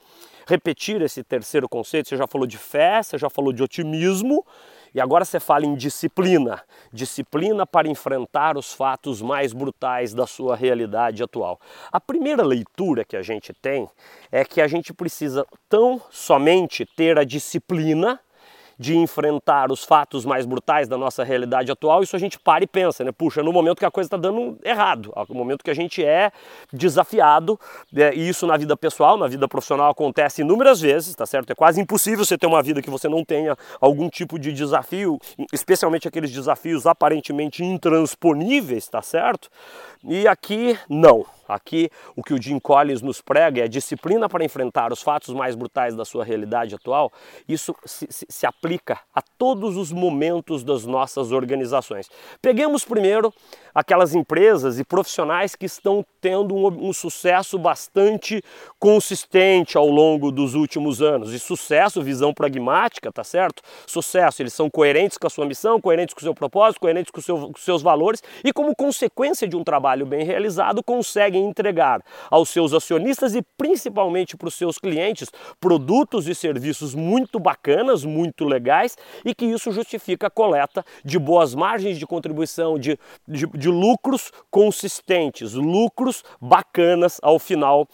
repetir 0.47 1.01
esse 1.01 1.23
terceiro 1.23 1.67
conceito? 1.67 2.09
Você 2.09 2.17
já 2.17 2.27
falou 2.27 2.45
de 2.45 2.59
fé, 2.59 3.01
você 3.01 3.17
já 3.17 3.29
falou 3.29 3.51
de 3.51 3.63
otimismo, 3.63 4.45
e 4.95 5.01
agora 5.01 5.25
você 5.25 5.41
fala 5.41 5.65
em 5.65 5.75
disciplina, 5.75 6.63
disciplina 6.93 7.67
para 7.67 7.89
enfrentar 7.89 8.57
os 8.57 8.71
fatos 8.71 9.21
mais 9.21 9.51
brutais 9.51 10.13
da 10.13 10.25
sua 10.25 10.55
realidade 10.55 11.21
atual. 11.21 11.59
A 11.91 11.99
primeira 11.99 12.41
leitura 12.41 13.03
que 13.03 13.17
a 13.17 13.21
gente 13.21 13.51
tem 13.51 13.89
é 14.31 14.45
que 14.45 14.61
a 14.61 14.67
gente 14.67 14.93
precisa 14.93 15.45
tão 15.67 16.01
somente 16.09 16.85
ter 16.85 17.19
a 17.19 17.25
disciplina 17.25 18.17
de 18.77 18.95
enfrentar 18.97 19.71
os 19.71 19.83
fatos 19.83 20.25
mais 20.25 20.45
brutais 20.45 20.87
da 20.87 20.97
nossa 20.97 21.23
realidade 21.23 21.71
atual, 21.71 22.03
isso 22.03 22.15
a 22.15 22.19
gente 22.19 22.39
para 22.39 22.63
e 22.63 22.67
pensa, 22.67 23.03
né? 23.03 23.11
Puxa, 23.11 23.41
no 23.41 23.53
momento 23.53 23.79
que 23.79 23.85
a 23.85 23.91
coisa 23.91 24.07
está 24.07 24.17
dando 24.17 24.57
errado, 24.63 25.13
no 25.29 25.35
momento 25.35 25.63
que 25.63 25.71
a 25.71 25.73
gente 25.73 26.03
é 26.03 26.31
desafiado, 26.71 27.59
é, 27.95 28.13
e 28.13 28.27
isso 28.27 28.45
na 28.45 28.57
vida 28.57 28.75
pessoal, 28.75 29.17
na 29.17 29.27
vida 29.27 29.47
profissional 29.47 29.89
acontece 29.91 30.41
inúmeras 30.41 30.81
vezes, 30.81 31.15
tá 31.15 31.25
certo? 31.25 31.51
É 31.51 31.55
quase 31.55 31.79
impossível 31.79 32.25
você 32.25 32.37
ter 32.37 32.47
uma 32.47 32.61
vida 32.61 32.81
que 32.81 32.89
você 32.89 33.07
não 33.07 33.23
tenha 33.23 33.57
algum 33.79 34.09
tipo 34.09 34.37
de 34.37 34.51
desafio, 34.51 35.17
especialmente 35.53 36.07
aqueles 36.07 36.31
desafios 36.31 36.85
aparentemente 36.85 37.63
intransponíveis, 37.63 38.87
tá 38.87 39.01
certo? 39.01 39.49
E 40.07 40.27
aqui 40.27 40.77
não. 40.89 41.25
Aqui 41.47 41.91
o 42.15 42.23
que 42.23 42.33
o 42.33 42.41
Jim 42.41 42.59
Collins 42.59 43.01
nos 43.01 43.21
prega 43.21 43.63
é 43.63 43.67
disciplina 43.67 44.27
para 44.27 44.43
enfrentar 44.43 44.91
os 44.91 45.01
fatos 45.01 45.33
mais 45.33 45.55
brutais 45.55 45.95
da 45.95 46.03
sua 46.03 46.23
realidade 46.23 46.73
atual. 46.73 47.11
Isso 47.47 47.75
se, 47.85 48.07
se, 48.09 48.25
se, 48.27 48.45
aplica 48.47 48.99
a 49.13 49.21
todos 49.21 49.77
os 49.77 49.91
momentos 49.91 50.63
das 50.63 50.85
nossas 50.85 51.31
organizações. 51.31 52.09
Peguemos 52.41 52.83
primeiro 52.83 53.31
aquelas 53.75 54.15
empresas 54.15 54.79
e 54.79 54.83
profissionais 54.83 55.55
que 55.55 55.67
estão 55.67 56.03
tendo 56.19 56.55
um, 56.55 56.89
um 56.89 56.93
sucesso 56.93 57.59
bastante 57.59 58.41
consistente 58.79 59.77
ao 59.77 59.87
longo 59.87 60.31
dos 60.31 60.55
últimos 60.55 61.01
anos. 61.01 61.31
E 61.31 61.39
sucesso, 61.39 62.01
visão 62.01 62.33
pragmática, 62.33 63.11
tá 63.11 63.23
certo? 63.23 63.61
Sucesso, 63.85 64.41
eles 64.41 64.53
são 64.53 64.67
coerentes 64.67 65.17
com 65.17 65.27
a 65.27 65.29
sua 65.29 65.45
missão, 65.45 65.79
coerentes 65.79 66.15
com 66.15 66.21
o 66.21 66.23
seu 66.23 66.33
propósito, 66.33 66.79
coerentes 66.79 67.11
com, 67.11 67.21
seu, 67.21 67.37
com 67.37 67.59
seus 67.59 67.83
valores 67.83 68.23
e, 68.43 68.51
como 68.51 68.75
consequência 68.75 69.47
de 69.47 69.55
um 69.55 69.63
trabalho 69.63 69.94
bem 70.03 70.25
realizado, 70.25 70.81
conseguem 70.81 71.45
entregar 71.45 72.01
aos 72.31 72.49
seus 72.49 72.73
acionistas 72.73 73.35
e 73.35 73.43
principalmente 73.55 74.35
para 74.35 74.47
os 74.47 74.55
seus 74.55 74.79
clientes 74.79 75.29
produtos 75.59 76.27
e 76.27 76.33
serviços 76.33 76.95
muito 76.95 77.39
bacanas, 77.39 78.03
muito 78.03 78.45
legais 78.45 78.97
e 79.23 79.35
que 79.35 79.45
isso 79.45 79.71
justifica 79.71 80.25
a 80.25 80.31
coleta 80.31 80.83
de 81.03 81.19
boas 81.19 81.53
margens 81.53 81.99
de 81.99 82.07
contribuição, 82.07 82.79
de, 82.79 82.97
de, 83.27 83.45
de 83.45 83.69
lucros 83.69 84.31
consistentes, 84.49 85.53
lucros 85.53 86.23
bacanas 86.41 87.19
ao 87.21 87.37
final 87.37 87.87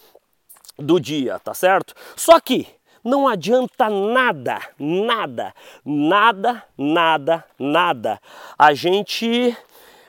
do 0.78 0.98
dia, 0.98 1.38
tá 1.38 1.52
certo? 1.52 1.94
Só 2.16 2.40
que 2.40 2.66
não 3.04 3.26
adianta 3.26 3.90
nada, 3.90 4.60
nada, 4.78 5.52
nada, 5.84 6.62
nada, 6.78 7.44
nada. 7.58 8.20
A 8.56 8.72
gente 8.74 9.56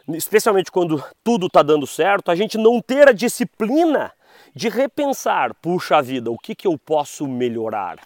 especialmente 0.10 0.72
quando 0.72 1.04
tudo 1.24 1.48
está 1.48 1.62
dando 1.62 1.88
certo, 1.88 2.30
a 2.32 2.36
gente 2.36 2.58
não 2.58 2.82
ter 2.82 3.08
a 3.08 3.14
disciplina 3.14 4.12
de 4.56 4.70
repensar, 4.70 5.54
puxa 5.56 6.02
vida, 6.02 6.30
o 6.30 6.38
que, 6.38 6.54
que 6.54 6.68
eu 6.68 6.78
posso 6.78 7.28
melhorar? 7.28 7.98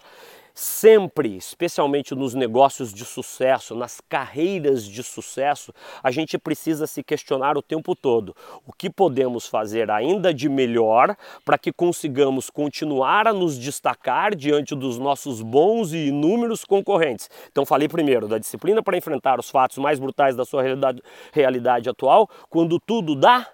Sempre, 0.60 1.38
especialmente 1.38 2.16
nos 2.16 2.34
negócios 2.34 2.92
de 2.92 3.06
sucesso, 3.06 3.76
nas 3.76 4.02
carreiras 4.02 4.84
de 4.84 5.04
sucesso, 5.04 5.72
a 6.02 6.10
gente 6.10 6.36
precisa 6.36 6.88
se 6.88 7.04
questionar 7.04 7.56
o 7.56 7.62
tempo 7.62 7.96
todo 7.96 8.36
o 8.66 8.74
que 8.74 8.90
podemos 8.90 9.46
fazer 9.46 9.92
ainda 9.92 10.34
de 10.34 10.50
melhor 10.50 11.16
para 11.46 11.60
que 11.60 11.72
consigamos 11.72 12.50
continuar 12.50 13.28
a 13.28 13.34
nos 13.34 13.56
destacar 13.56 14.34
diante 14.34 14.74
dos 14.74 14.98
nossos 14.98 15.44
bons 15.44 15.94
e 15.94 16.08
inúmeros 16.08 16.66
concorrentes. 16.66 17.30
Então, 17.52 17.64
falei 17.64 17.88
primeiro 17.88 18.28
da 18.28 18.40
disciplina 18.40 18.82
para 18.82 18.98
enfrentar 18.98 19.40
os 19.40 19.52
fatos 19.52 19.78
mais 19.78 20.00
brutais 20.00 20.36
da 20.36 20.44
sua 20.44 20.64
realidade, 20.64 21.04
realidade 21.32 21.88
atual, 21.88 22.28
quando 22.50 22.80
tudo 22.80 23.16
dá 23.16 23.48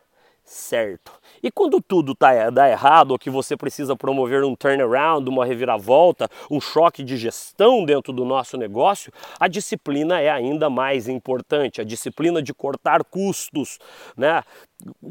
certo. 0.45 1.11
E 1.41 1.49
quando 1.51 1.81
tudo 1.81 2.13
tá, 2.13 2.49
dá 2.49 2.69
errado, 2.69 3.11
ou 3.11 3.19
que 3.19 3.29
você 3.29 3.55
precisa 3.55 3.95
promover 3.95 4.43
um 4.43 4.55
turnaround, 4.55 5.27
uma 5.29 5.45
reviravolta, 5.45 6.29
um 6.51 6.59
choque 6.59 7.03
de 7.03 7.17
gestão 7.17 7.85
dentro 7.85 8.11
do 8.13 8.25
nosso 8.25 8.57
negócio, 8.57 9.11
a 9.39 9.47
disciplina 9.47 10.19
é 10.19 10.29
ainda 10.29 10.69
mais 10.69 11.07
importante, 11.07 11.81
a 11.81 11.83
disciplina 11.83 12.41
de 12.41 12.53
cortar 12.53 13.03
custos, 13.03 13.79
né? 14.17 14.43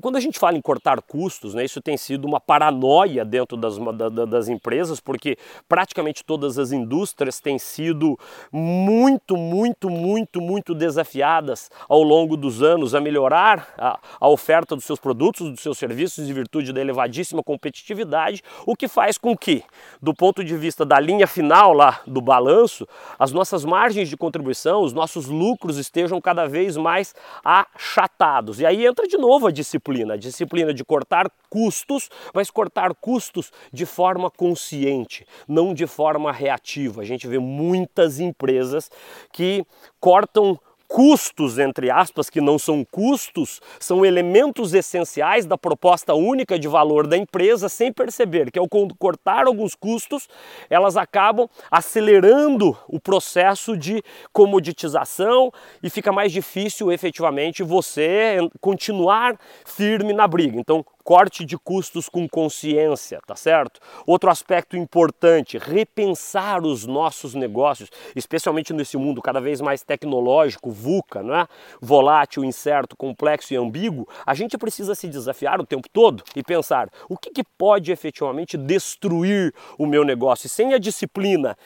Quando 0.00 0.16
a 0.16 0.20
gente 0.20 0.38
fala 0.38 0.56
em 0.56 0.60
cortar 0.60 1.00
custos, 1.02 1.54
né, 1.54 1.64
isso 1.64 1.80
tem 1.80 1.96
sido 1.96 2.26
uma 2.26 2.40
paranoia 2.40 3.24
dentro 3.24 3.56
das, 3.56 3.78
da, 3.78 4.24
das 4.26 4.48
empresas, 4.48 5.00
porque 5.00 5.36
praticamente 5.68 6.24
todas 6.24 6.58
as 6.58 6.72
indústrias 6.72 7.40
têm 7.40 7.58
sido 7.58 8.18
muito, 8.50 9.36
muito, 9.36 9.88
muito, 9.88 10.40
muito 10.40 10.74
desafiadas 10.74 11.70
ao 11.88 12.02
longo 12.02 12.36
dos 12.36 12.62
anos 12.62 12.94
a 12.94 13.00
melhorar 13.00 13.72
a, 13.78 13.98
a 14.20 14.28
oferta 14.28 14.74
dos 14.74 14.84
seus 14.84 14.98
produtos, 14.98 15.50
dos 15.50 15.60
seus 15.60 15.78
serviços 15.78 16.28
em 16.28 16.32
virtude 16.32 16.72
da 16.72 16.80
elevadíssima 16.80 17.42
competitividade, 17.42 18.42
o 18.66 18.76
que 18.76 18.88
faz 18.88 19.16
com 19.16 19.36
que, 19.36 19.62
do 20.00 20.14
ponto 20.14 20.44
de 20.44 20.56
vista 20.56 20.84
da 20.84 20.98
linha 20.98 21.26
final 21.26 21.72
lá 21.72 22.00
do 22.06 22.20
balanço, 22.20 22.86
as 23.18 23.32
nossas 23.32 23.64
margens 23.64 24.08
de 24.08 24.16
contribuição, 24.16 24.82
os 24.82 24.92
nossos 24.92 25.26
lucros 25.26 25.78
estejam 25.78 26.20
cada 26.20 26.46
vez 26.46 26.76
mais 26.76 27.14
achatados. 27.44 28.60
E 28.60 28.66
aí 28.66 28.86
entra 28.86 29.06
de 29.06 29.16
novo 29.16 29.46
a 29.46 29.50
disciplina, 29.62 30.14
a 30.14 30.16
disciplina 30.16 30.74
de 30.74 30.84
cortar 30.84 31.30
custos, 31.48 32.10
mas 32.34 32.50
cortar 32.50 32.94
custos 32.94 33.52
de 33.72 33.86
forma 33.86 34.30
consciente, 34.30 35.26
não 35.48 35.72
de 35.72 35.86
forma 35.86 36.32
reativa. 36.32 37.00
A 37.02 37.04
gente 37.04 37.26
vê 37.26 37.38
muitas 37.38 38.20
empresas 38.20 38.90
que 39.32 39.64
cortam 40.00 40.58
custos, 40.92 41.58
entre 41.58 41.90
aspas, 41.90 42.28
que 42.28 42.38
não 42.38 42.58
são 42.58 42.84
custos, 42.84 43.62
são 43.80 44.04
elementos 44.04 44.74
essenciais 44.74 45.46
da 45.46 45.56
proposta 45.56 46.12
única 46.12 46.58
de 46.58 46.68
valor 46.68 47.06
da 47.06 47.16
empresa, 47.16 47.66
sem 47.66 47.90
perceber 47.90 48.50
que 48.50 48.58
ao 48.58 48.68
cortar 48.98 49.46
alguns 49.46 49.74
custos, 49.74 50.28
elas 50.68 50.98
acabam 50.98 51.48
acelerando 51.70 52.76
o 52.86 53.00
processo 53.00 53.74
de 53.74 54.02
comoditização 54.34 55.50
e 55.82 55.88
fica 55.88 56.12
mais 56.12 56.30
difícil 56.30 56.92
efetivamente 56.92 57.62
você 57.62 58.36
continuar 58.60 59.38
firme 59.64 60.12
na 60.12 60.28
briga. 60.28 60.60
Então, 60.60 60.84
corte 61.02 61.44
de 61.44 61.58
custos 61.58 62.08
com 62.08 62.28
consciência, 62.28 63.20
tá 63.26 63.36
certo? 63.36 63.80
Outro 64.06 64.30
aspecto 64.30 64.76
importante, 64.76 65.58
repensar 65.58 66.64
os 66.64 66.86
nossos 66.86 67.34
negócios, 67.34 67.90
especialmente 68.14 68.72
nesse 68.72 68.96
mundo 68.96 69.22
cada 69.22 69.40
vez 69.40 69.60
mais 69.60 69.82
tecnológico, 69.82 70.70
VUCA, 70.70 71.20
é? 71.20 71.46
Volátil, 71.80 72.44
incerto, 72.44 72.96
complexo 72.96 73.52
e 73.52 73.56
ambíguo, 73.56 74.08
a 74.26 74.34
gente 74.34 74.56
precisa 74.56 74.94
se 74.94 75.08
desafiar 75.08 75.60
o 75.60 75.66
tempo 75.66 75.88
todo 75.92 76.22
e 76.34 76.42
pensar 76.42 76.88
o 77.08 77.16
que, 77.16 77.30
que 77.30 77.44
pode 77.44 77.92
efetivamente 77.92 78.56
destruir 78.56 79.54
o 79.78 79.86
meu 79.86 80.04
negócio. 80.04 80.46
E 80.46 80.50
sem 80.50 80.74
a 80.74 80.78
disciplina 80.78 81.56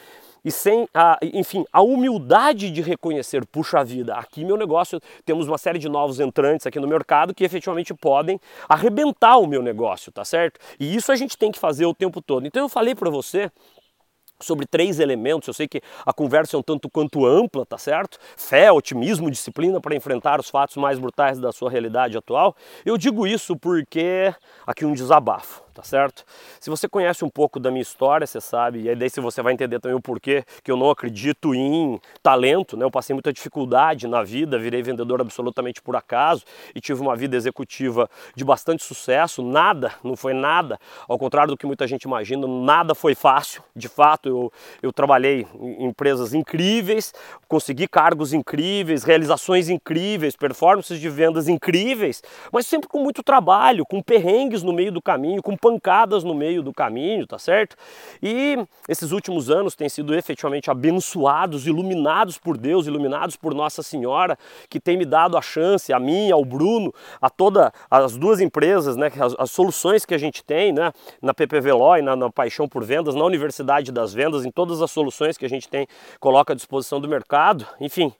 e 0.47 0.51
sem, 0.51 0.87
a, 0.93 1.19
enfim, 1.21 1.65
a 1.73 1.81
humildade 1.81 2.71
de 2.71 2.81
reconhecer, 2.81 3.45
puxa 3.45 3.83
vida, 3.83 4.15
aqui 4.15 4.45
meu 4.45 4.55
negócio, 4.55 4.97
temos 5.25 5.45
uma 5.45 5.57
série 5.57 5.77
de 5.77 5.89
novos 5.89 6.21
entrantes 6.21 6.65
aqui 6.65 6.79
no 6.79 6.87
mercado 6.87 7.35
que 7.35 7.43
efetivamente 7.43 7.93
podem 7.93 8.39
arrebentar 8.69 9.39
o 9.39 9.45
meu 9.45 9.61
negócio, 9.61 10.09
tá 10.09 10.23
certo? 10.23 10.57
E 10.79 10.95
isso 10.95 11.11
a 11.11 11.17
gente 11.17 11.37
tem 11.37 11.51
que 11.51 11.59
fazer 11.59 11.85
o 11.85 11.93
tempo 11.93 12.21
todo. 12.21 12.47
Então 12.47 12.63
eu 12.63 12.69
falei 12.69 12.95
para 12.95 13.09
você 13.09 13.51
sobre 14.39 14.65
três 14.65 15.01
elementos. 15.01 15.49
Eu 15.49 15.53
sei 15.53 15.67
que 15.67 15.81
a 16.05 16.13
conversa 16.13 16.55
é 16.55 16.59
um 16.59 16.63
tanto 16.63 16.89
quanto 16.89 17.25
ampla, 17.25 17.65
tá 17.65 17.77
certo? 17.77 18.17
Fé, 18.37 18.71
otimismo, 18.71 19.29
disciplina 19.29 19.81
para 19.81 19.97
enfrentar 19.97 20.39
os 20.39 20.49
fatos 20.49 20.77
mais 20.77 20.97
brutais 20.97 21.41
da 21.41 21.51
sua 21.51 21.69
realidade 21.69 22.17
atual. 22.17 22.55
Eu 22.85 22.97
digo 22.97 23.27
isso 23.27 23.57
porque 23.57 24.33
aqui 24.65 24.85
um 24.85 24.93
desabafo 24.93 25.66
tá 25.77 25.83
certo? 25.83 26.25
Se 26.59 26.71
você 26.71 26.89
conhece 26.89 27.23
um 27.23 27.29
pouco 27.29 27.59
da 27.59 27.69
minha 27.69 27.83
história, 27.83 28.25
você 28.25 28.41
sabe, 28.41 28.81
e 28.81 28.89
aí 28.89 28.95
daí 28.95 29.09
você 29.09 29.43
vai 29.43 29.53
entender 29.53 29.79
também 29.79 29.95
o 29.95 30.01
porquê 30.01 30.43
que 30.63 30.71
eu 30.71 30.75
não 30.75 30.89
acredito 30.89 31.53
em 31.53 32.01
talento, 32.23 32.75
né? 32.75 32.83
Eu 32.83 32.89
passei 32.89 33.13
muita 33.13 33.31
dificuldade 33.31 34.07
na 34.07 34.23
vida, 34.23 34.57
virei 34.57 34.81
vendedor 34.81 35.21
absolutamente 35.21 35.79
por 35.79 35.95
acaso 35.95 36.43
e 36.73 36.81
tive 36.81 36.99
uma 36.99 37.15
vida 37.15 37.37
executiva 37.37 38.09
de 38.35 38.43
bastante 38.43 38.83
sucesso, 38.83 39.43
nada, 39.43 39.93
não 40.03 40.15
foi 40.15 40.33
nada, 40.33 40.79
ao 41.07 41.19
contrário 41.19 41.51
do 41.51 41.57
que 41.57 41.67
muita 41.67 41.85
gente 41.85 42.03
imagina, 42.03 42.47
nada 42.47 42.95
foi 42.95 43.13
fácil, 43.13 43.61
de 43.75 43.87
fato, 43.87 44.27
eu, 44.27 44.51
eu 44.81 44.91
trabalhei 44.91 45.45
em 45.59 45.85
empresas 45.85 46.33
incríveis, 46.33 47.13
consegui 47.47 47.87
cargos 47.87 48.33
incríveis, 48.33 49.03
realizações 49.03 49.69
incríveis, 49.69 50.35
performances 50.35 50.99
de 50.99 51.07
vendas 51.07 51.47
incríveis, 51.47 52.23
mas 52.51 52.65
sempre 52.65 52.89
com 52.89 53.03
muito 53.03 53.21
trabalho, 53.21 53.85
com 53.85 54.01
perrengues 54.01 54.63
no 54.63 54.73
meio 54.73 54.91
do 54.91 55.01
caminho, 55.01 55.43
com 55.43 55.55
pancadas 55.67 56.23
no 56.23 56.33
meio 56.33 56.63
do 56.63 56.73
caminho, 56.73 57.27
tá 57.27 57.37
certo? 57.37 57.75
E 58.23 58.57
esses 58.87 59.11
últimos 59.11 59.49
anos 59.49 59.75
têm 59.75 59.89
sido 59.89 60.15
efetivamente 60.15 60.71
abençoados, 60.71 61.67
iluminados 61.67 62.37
por 62.37 62.57
Deus, 62.57 62.87
iluminados 62.87 63.35
por 63.35 63.53
Nossa 63.53 63.83
Senhora, 63.83 64.37
que 64.69 64.79
tem 64.79 64.95
me 64.95 65.03
dado 65.03 65.37
a 65.37 65.41
chance, 65.41 65.91
a 65.91 65.99
mim, 65.99 66.31
ao 66.31 66.45
Bruno, 66.45 66.93
a 67.21 67.29
todas 67.29 67.69
as 67.91 68.15
duas 68.15 68.39
empresas, 68.39 68.95
né, 68.95 69.11
as, 69.19 69.35
as, 69.37 69.51
soluções 69.51 70.05
que 70.05 70.13
a 70.13 70.17
gente 70.17 70.41
tem, 70.41 70.71
né, 70.71 70.93
na 71.21 71.33
PPV 71.33 71.73
Law 71.73 72.01
na, 72.01 72.15
na 72.15 72.29
Paixão 72.29 72.67
por 72.67 72.85
Vendas, 72.85 73.13
na 73.13 73.25
Universidade 73.25 73.91
das 73.91 74.13
Vendas, 74.13 74.45
em 74.45 74.51
todas 74.51 74.81
as 74.81 74.89
soluções 74.89 75.37
que 75.37 75.45
a 75.45 75.49
gente 75.49 75.67
tem, 75.67 75.85
coloca 76.19 76.53
à 76.53 76.55
disposição 76.55 77.01
do 77.01 77.09
mercado, 77.09 77.65
enfim, 77.81 78.13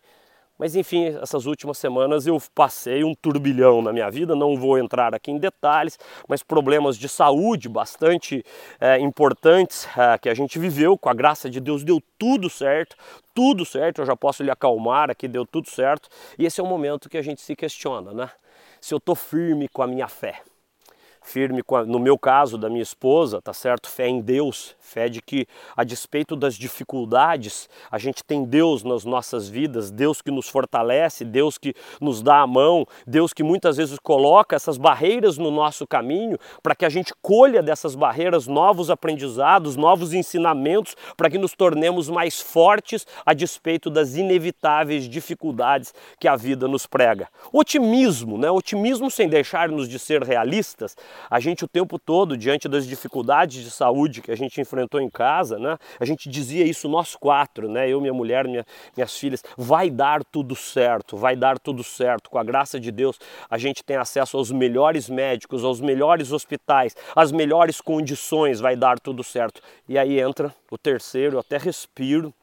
Mas 0.57 0.75
enfim, 0.75 1.05
essas 1.21 1.45
últimas 1.45 1.77
semanas 1.77 2.25
eu 2.25 2.41
passei 2.55 3.03
um 3.03 3.13
turbilhão 3.13 3.81
na 3.81 3.93
minha 3.93 4.09
vida, 4.09 4.35
não 4.35 4.57
vou 4.57 4.77
entrar 4.77 5.13
aqui 5.13 5.31
em 5.31 5.37
detalhes, 5.37 5.99
mas 6.27 6.41
problemas 6.41 6.97
de 6.97 7.07
saúde 7.07 7.69
bastante 7.69 8.43
é, 8.79 8.97
importantes 8.99 9.87
é, 9.95 10.17
que 10.17 10.29
a 10.29 10.33
gente 10.33 10.57
viveu, 10.57 10.97
com 10.97 11.09
a 11.09 11.13
graça 11.13 11.49
de 11.49 11.59
Deus 11.59 11.83
deu 11.83 12.01
tudo 12.17 12.49
certo, 12.49 12.95
tudo 13.35 13.65
certo, 13.65 14.01
eu 14.01 14.05
já 14.05 14.15
posso 14.15 14.41
lhe 14.41 14.49
acalmar 14.49 15.11
aqui, 15.11 15.27
deu 15.27 15.45
tudo 15.45 15.69
certo, 15.69 16.09
e 16.39 16.45
esse 16.45 16.59
é 16.59 16.63
o 16.63 16.67
momento 16.67 17.09
que 17.09 17.17
a 17.17 17.21
gente 17.21 17.41
se 17.41 17.55
questiona, 17.55 18.11
né? 18.11 18.29
Se 18.81 18.93
eu 18.93 18.97
estou 18.97 19.15
firme 19.15 19.67
com 19.67 19.83
a 19.83 19.87
minha 19.87 20.07
fé 20.07 20.41
firme, 21.27 21.61
a, 21.73 21.83
no 21.83 21.99
meu 21.99 22.17
caso, 22.17 22.57
da 22.57 22.69
minha 22.69 22.81
esposa, 22.81 23.41
tá 23.41 23.53
certo? 23.53 23.89
Fé 23.89 24.07
em 24.07 24.21
Deus, 24.21 24.75
fé 24.79 25.09
de 25.09 25.21
que, 25.21 25.45
a 25.75 25.83
despeito 25.83 26.35
das 26.35 26.55
dificuldades, 26.55 27.69
a 27.91 27.97
gente 27.97 28.23
tem 28.23 28.45
Deus 28.45 28.83
nas 28.83 29.03
nossas 29.03 29.49
vidas, 29.49 29.91
Deus 29.91 30.21
que 30.21 30.31
nos 30.31 30.47
fortalece, 30.47 31.25
Deus 31.25 31.57
que 31.57 31.73
nos 31.99 32.21
dá 32.21 32.39
a 32.39 32.47
mão, 32.47 32.85
Deus 33.05 33.33
que 33.33 33.43
muitas 33.43 33.75
vezes 33.77 33.99
coloca 33.99 34.55
essas 34.55 34.77
barreiras 34.77 35.37
no 35.37 35.51
nosso 35.51 35.85
caminho 35.85 36.37
para 36.63 36.75
que 36.75 36.85
a 36.85 36.89
gente 36.89 37.13
colha 37.21 37.61
dessas 37.61 37.93
barreiras 37.93 38.47
novos 38.47 38.89
aprendizados, 38.89 39.75
novos 39.75 40.13
ensinamentos, 40.13 40.95
para 41.17 41.29
que 41.29 41.37
nos 41.37 41.53
tornemos 41.53 42.09
mais 42.09 42.39
fortes 42.39 43.05
a 43.25 43.33
despeito 43.33 43.89
das 43.89 44.15
inevitáveis 44.15 45.09
dificuldades 45.09 45.93
que 46.19 46.27
a 46.27 46.35
vida 46.35 46.67
nos 46.67 46.87
prega. 46.87 47.27
Otimismo, 47.51 48.37
né? 48.37 48.49
Otimismo 48.49 49.11
sem 49.11 49.27
deixar-nos 49.27 49.89
de 49.89 49.99
ser 49.99 50.23
realistas, 50.23 50.95
a 51.29 51.39
gente 51.39 51.65
o 51.65 51.67
tempo 51.67 51.99
todo, 51.99 52.37
diante 52.37 52.67
das 52.67 52.87
dificuldades 52.87 53.63
de 53.63 53.71
saúde 53.71 54.21
que 54.21 54.31
a 54.31 54.35
gente 54.35 54.59
enfrentou 54.59 55.01
em 55.01 55.09
casa, 55.09 55.57
né? 55.57 55.77
A 55.99 56.05
gente 56.05 56.29
dizia 56.29 56.65
isso 56.65 56.87
nós 56.87 57.15
quatro, 57.15 57.69
né? 57.69 57.89
Eu, 57.89 57.99
minha 58.01 58.13
mulher, 58.13 58.47
minha, 58.47 58.65
minhas 58.95 59.17
filhas, 59.17 59.43
vai 59.57 59.89
dar 59.89 60.23
tudo 60.23 60.55
certo, 60.55 61.17
vai 61.17 61.35
dar 61.35 61.59
tudo 61.59 61.83
certo. 61.83 62.29
Com 62.29 62.37
a 62.37 62.43
graça 62.43 62.79
de 62.79 62.91
Deus, 62.91 63.19
a 63.49 63.57
gente 63.57 63.83
tem 63.83 63.97
acesso 63.97 64.37
aos 64.37 64.51
melhores 64.51 65.09
médicos, 65.09 65.63
aos 65.63 65.79
melhores 65.79 66.31
hospitais, 66.31 66.95
às 67.15 67.31
melhores 67.31 67.81
condições, 67.81 68.59
vai 68.59 68.75
dar 68.75 68.99
tudo 68.99 69.23
certo. 69.23 69.61
E 69.87 69.97
aí 69.97 70.19
entra 70.19 70.53
o 70.71 70.77
terceiro, 70.77 71.35
eu 71.35 71.39
até 71.39 71.57
respiro, 71.57 72.33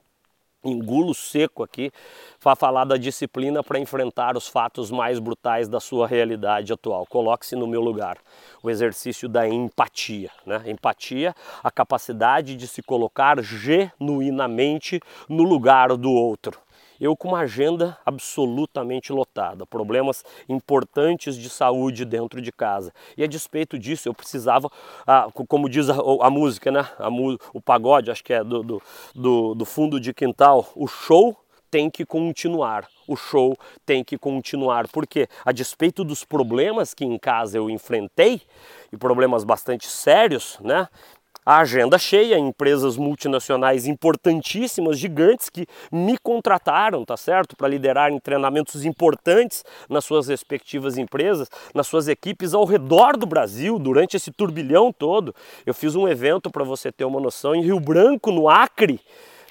engulo 0.64 1.14
seco 1.14 1.62
aqui 1.62 1.92
para 2.40 2.56
falar 2.56 2.84
da 2.84 2.96
disciplina 2.96 3.62
para 3.62 3.78
enfrentar 3.78 4.36
os 4.36 4.48
fatos 4.48 4.90
mais 4.90 5.18
brutais 5.18 5.68
da 5.68 5.80
sua 5.80 6.06
realidade 6.06 6.72
atual. 6.72 7.06
Coloque-se 7.06 7.54
no 7.56 7.66
meu 7.66 7.80
lugar. 7.80 8.18
O 8.62 8.70
exercício 8.70 9.28
da 9.28 9.48
empatia. 9.48 10.30
Né? 10.46 10.62
Empatia, 10.66 11.34
a 11.62 11.70
capacidade 11.70 12.56
de 12.56 12.66
se 12.66 12.82
colocar 12.82 13.42
genuinamente 13.42 15.00
no 15.28 15.42
lugar 15.42 15.96
do 15.96 16.10
outro 16.10 16.63
eu 17.00 17.16
com 17.16 17.28
uma 17.28 17.40
agenda 17.40 17.98
absolutamente 18.04 19.12
lotada, 19.12 19.66
problemas 19.66 20.24
importantes 20.48 21.36
de 21.36 21.48
saúde 21.48 22.04
dentro 22.04 22.40
de 22.40 22.52
casa. 22.52 22.92
E 23.16 23.24
a 23.24 23.26
despeito 23.26 23.78
disso, 23.78 24.08
eu 24.08 24.14
precisava, 24.14 24.70
ah, 25.06 25.28
como 25.48 25.68
diz 25.68 25.88
a, 25.90 25.96
a 26.20 26.30
música, 26.30 26.70
né? 26.70 26.86
A, 26.98 27.08
o 27.52 27.60
pagode, 27.60 28.10
acho 28.10 28.24
que 28.24 28.32
é 28.32 28.42
do, 28.42 28.62
do, 28.62 28.82
do, 29.14 29.54
do 29.54 29.64
fundo 29.64 30.00
de 30.00 30.12
quintal, 30.12 30.66
o 30.74 30.86
show 30.86 31.36
tem 31.74 31.90
que 31.90 32.06
continuar. 32.06 32.86
O 33.08 33.16
show 33.16 33.56
tem 33.84 34.04
que 34.04 34.16
continuar, 34.16 34.86
porque 34.88 35.28
a 35.44 35.50
despeito 35.50 36.04
dos 36.04 36.24
problemas 36.24 36.94
que 36.94 37.04
em 37.04 37.18
casa 37.18 37.58
eu 37.58 37.68
enfrentei, 37.68 38.40
e 38.92 38.96
problemas 38.96 39.42
bastante 39.42 39.88
sérios, 39.88 40.56
né? 40.60 40.88
A 41.44 41.58
agenda 41.58 41.98
cheia, 41.98 42.38
empresas 42.38 42.96
multinacionais 42.96 43.86
importantíssimas, 43.86 44.98
gigantes 44.98 45.50
que 45.50 45.66
me 45.92 46.16
contrataram, 46.16 47.04
tá 47.04 47.16
certo, 47.16 47.56
para 47.56 47.68
liderar 47.68 48.10
treinamentos 48.20 48.84
importantes 48.84 49.64
nas 49.88 50.04
suas 50.04 50.28
respectivas 50.28 50.96
empresas, 50.96 51.50
nas 51.74 51.86
suas 51.86 52.08
equipes 52.08 52.54
ao 52.54 52.64
redor 52.64 53.16
do 53.16 53.26
Brasil 53.26 53.78
durante 53.78 54.16
esse 54.16 54.30
turbilhão 54.30 54.92
todo. 54.92 55.34
Eu 55.66 55.74
fiz 55.74 55.94
um 55.94 56.08
evento 56.08 56.50
para 56.50 56.64
você 56.64 56.90
ter 56.90 57.04
uma 57.04 57.20
noção 57.20 57.54
em 57.54 57.62
Rio 57.62 57.80
Branco, 57.80 58.30
no 58.30 58.48
Acre 58.48 59.00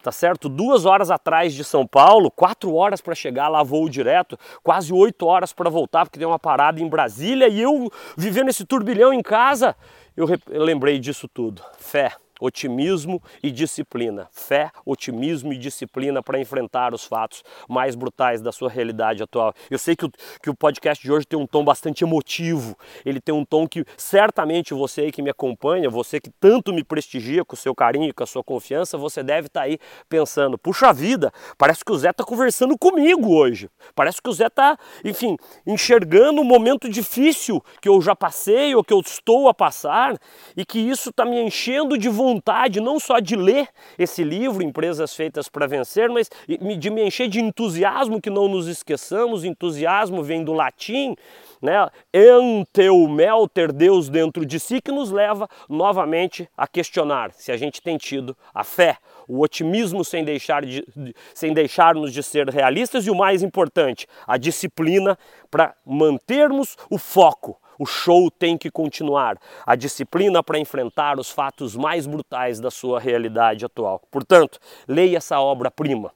tá 0.04 0.12
certo? 0.12 0.50
Duas 0.50 0.86
horas 0.86 1.10
atrás 1.10 1.54
de 1.54 1.64
São 1.64 1.88
Paulo, 1.88 2.30
quatro 2.30 2.76
horas 2.76 3.00
para 3.00 3.16
chegar 3.16 3.48
lá, 3.48 3.64
voo 3.64 3.88
direto, 3.88 4.38
quase 4.62 4.92
oito 4.92 5.26
horas 5.26 5.54
para 5.54 5.70
voltar, 5.70 6.06
porque 6.06 6.20
tem 6.20 6.28
uma 6.28 6.38
parada 6.38 6.82
em 6.82 6.90
Brasília 6.90 7.48
e 7.48 7.62
eu 7.62 7.90
vivendo 8.18 8.50
esse 8.50 8.66
turbilhão 8.66 9.14
em 9.14 9.22
casa 9.22 9.74
eu, 10.15 10.27
lembrei 10.63 11.00
disso 11.00 11.27
tudo. 11.27 11.63
Fé 11.77 12.12
otimismo 12.40 13.22
e 13.42 13.52
disciplina. 13.52 14.28
Fé, 14.32 14.72
otimismo 14.86 15.54
e 15.54 15.58
disciplina 15.58 16.22
para 16.22 16.40
enfrentar 16.40 16.94
os 16.94 17.06
fatos 17.06 17.44
mais 17.68 17.96
brutais 17.96 18.42
da 18.42 18.52
sua 18.52 18.70
realidade 18.70 19.24
atual. 19.24 19.54
Eu 19.70 19.80
sei 19.80 19.96
que 19.96 20.06
o, 20.06 20.12
que 20.42 20.50
o 20.50 20.56
podcast 20.56 21.04
de 21.04 21.12
hoje 21.12 21.25
tem 21.25 21.40
um 21.40 21.48
tom 21.48 21.63
bastante 21.63 22.04
emotivo, 22.04 22.78
ele 23.06 23.20
tem 23.20 23.34
um 23.34 23.46
tom 23.46 23.68
que 23.68 23.86
certamente 23.98 24.74
você 24.74 25.02
aí 25.02 25.12
que 25.12 25.22
me 25.22 25.30
acompanha, 25.30 25.90
você 25.90 26.20
que 26.20 26.30
tanto 26.40 26.74
me 26.74 26.84
prestigia 26.84 27.46
com 27.46 27.56
o 27.56 27.58
seu 27.58 27.75
carinho 27.75 28.10
e 28.10 28.13
com 28.13 28.24
a 28.24 28.28
sua 28.28 28.44
confiança, 28.44 28.98
você 28.98 29.24
deve 29.24 29.48
estar 29.48 29.62
tá 29.62 29.66
aí 29.66 29.80
pensando: 30.10 30.58
puxa 30.58 30.92
vida, 30.94 31.32
parece 31.58 31.84
que 31.84 31.92
o 31.92 31.98
Zé 31.98 32.10
está 32.10 32.24
conversando 32.24 32.78
comigo 32.78 33.34
hoje. 33.34 33.70
Parece 33.96 34.22
que 34.22 34.30
o 34.30 34.34
Zé 34.34 34.48
está, 34.48 34.78
enfim, 35.04 35.38
enxergando 35.66 36.42
um 36.42 36.46
momento 36.46 36.90
difícil 36.90 37.63
que 37.82 37.90
eu 37.90 38.02
já 38.02 38.16
passei 38.16 38.75
ou 38.75 38.84
que 38.84 38.94
eu 38.94 39.00
estou 39.00 39.48
a 39.48 39.54
passar 39.54 40.18
e 40.55 40.66
que 40.66 40.79
isso 40.79 41.10
está 41.10 41.25
me 41.25 41.40
enchendo 41.42 41.98
de 41.98 42.10
vontade 42.24 42.79
não 42.79 43.00
só 43.00 43.20
de 43.20 43.36
ler 43.36 43.68
esse 44.00 44.24
livro, 44.24 44.64
Empresas 44.64 45.14
Feitas 45.14 45.50
para 45.50 45.68
Vencer, 45.68 46.09
mas 46.09 46.29
de 46.79 46.90
me 46.90 47.03
encher 47.03 47.27
de 47.27 47.42
entusiasmo, 47.42 48.22
que 48.22 48.29
não 48.29 48.48
nos 48.48 48.68
esqueçamos, 48.68 49.44
entusiasmo 49.44 50.24
vem 50.24 50.44
do 50.44 50.53
latim, 50.53 51.16
né? 51.62 51.88
Enteumel, 52.14 53.48
ter 53.48 53.72
Deus 53.72 54.09
dentro 54.09 54.46
de 54.46 54.59
si, 54.59 54.81
que 54.81 54.92
nos 54.92 55.12
leva 55.12 55.50
novamente 55.70 56.50
a 56.57 56.66
questionar 56.66 57.31
se 57.33 57.51
a 57.51 57.57
gente 57.57 57.81
tem 57.81 57.98
tido 57.98 58.36
a 58.53 58.64
fé, 58.64 58.98
o 59.27 59.42
otimismo 59.42 60.03
sem, 60.05 60.24
deixar 60.24 60.66
de, 60.66 60.86
sem 61.33 61.53
deixarmos 61.53 62.14
de 62.14 62.24
ser 62.24 62.50
realistas 62.50 63.05
e 63.05 63.12
o 63.12 63.16
mais 63.16 63.44
importante, 63.44 64.07
a 64.25 64.38
disciplina 64.38 65.18
para 65.51 65.75
mantermos 65.86 66.77
o 66.90 66.98
foco 66.98 67.57
o 67.79 67.86
show 67.86 68.29
tem 68.31 68.57
que 68.57 68.72
continuar. 68.72 69.38
A 69.66 69.75
disciplina 69.75 70.44
para 70.44 70.59
enfrentar 70.59 71.20
os 71.20 71.29
fatos 71.29 71.75
mais 71.75 72.05
brutais 72.05 72.59
da 72.59 72.72
sua 72.72 73.00
realidade 73.00 73.66
atual. 73.66 74.01
Portanto, 74.12 74.59
leia 74.88 75.18
essa 75.18 75.40
obra-prima 75.40 76.14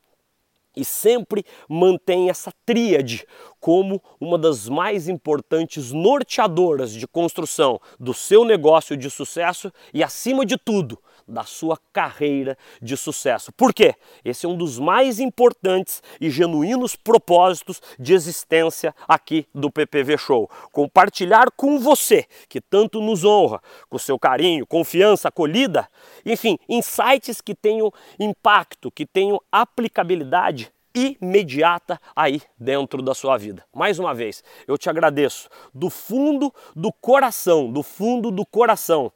e 0.77 0.85
sempre 0.85 1.43
mantém 1.67 2.29
essa 2.29 2.53
tríade 2.65 3.25
como 3.59 4.01
uma 4.21 4.37
das 4.37 4.69
mais 4.69 5.09
importantes 5.09 5.91
norteadoras 5.91 6.93
de 6.93 7.07
construção 7.07 7.81
do 7.99 8.13
seu 8.13 8.45
negócio 8.45 8.95
de 8.95 9.09
sucesso 9.09 9.73
e, 9.91 10.03
acima 10.03 10.45
de 10.45 10.55
tudo, 10.55 10.99
da 11.27 11.43
sua 11.43 11.77
carreira 11.91 12.57
de 12.81 12.95
sucesso. 12.95 13.51
Por 13.51 13.73
quê? 13.73 13.95
Esse 14.23 14.45
é 14.45 14.49
um 14.49 14.55
dos 14.55 14.79
mais 14.79 15.19
importantes 15.19 16.01
e 16.21 16.29
genuínos 16.29 16.95
propósitos 16.95 17.81
de 17.99 18.13
existência 18.13 18.95
aqui 19.07 19.47
do 19.53 19.69
PPV 19.69 20.17
Show. 20.17 20.49
Compartilhar 20.71 21.51
com 21.51 21.79
você, 21.79 22.25
que 22.47 22.61
tanto 22.61 23.01
nos 23.01 23.25
honra, 23.25 23.61
com 23.89 23.97
seu 23.97 24.17
carinho, 24.17 24.65
confiança, 24.65 25.27
acolhida, 25.27 25.87
enfim, 26.25 26.57
insights 26.69 27.41
que 27.41 27.53
tenham 27.53 27.91
impacto, 28.19 28.91
que 28.91 29.05
tenham 29.05 29.41
aplicabilidade 29.51 30.71
imediata 30.93 31.99
aí 32.15 32.41
dentro 32.57 33.01
da 33.01 33.13
sua 33.13 33.37
vida. 33.37 33.63
Mais 33.73 33.99
uma 33.99 34.13
vez, 34.13 34.43
eu 34.67 34.77
te 34.77 34.89
agradeço 34.89 35.49
do 35.73 35.89
fundo 35.89 36.53
do 36.75 36.91
coração, 36.91 37.71
do 37.71 37.83
fundo 37.83 38.31
do 38.31 38.45
coração, 38.45 39.11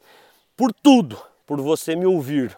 por 0.56 0.72
tudo, 0.72 1.18
por 1.52 1.60
você 1.60 1.98
me 1.98 2.06
ouvir, 2.06 2.58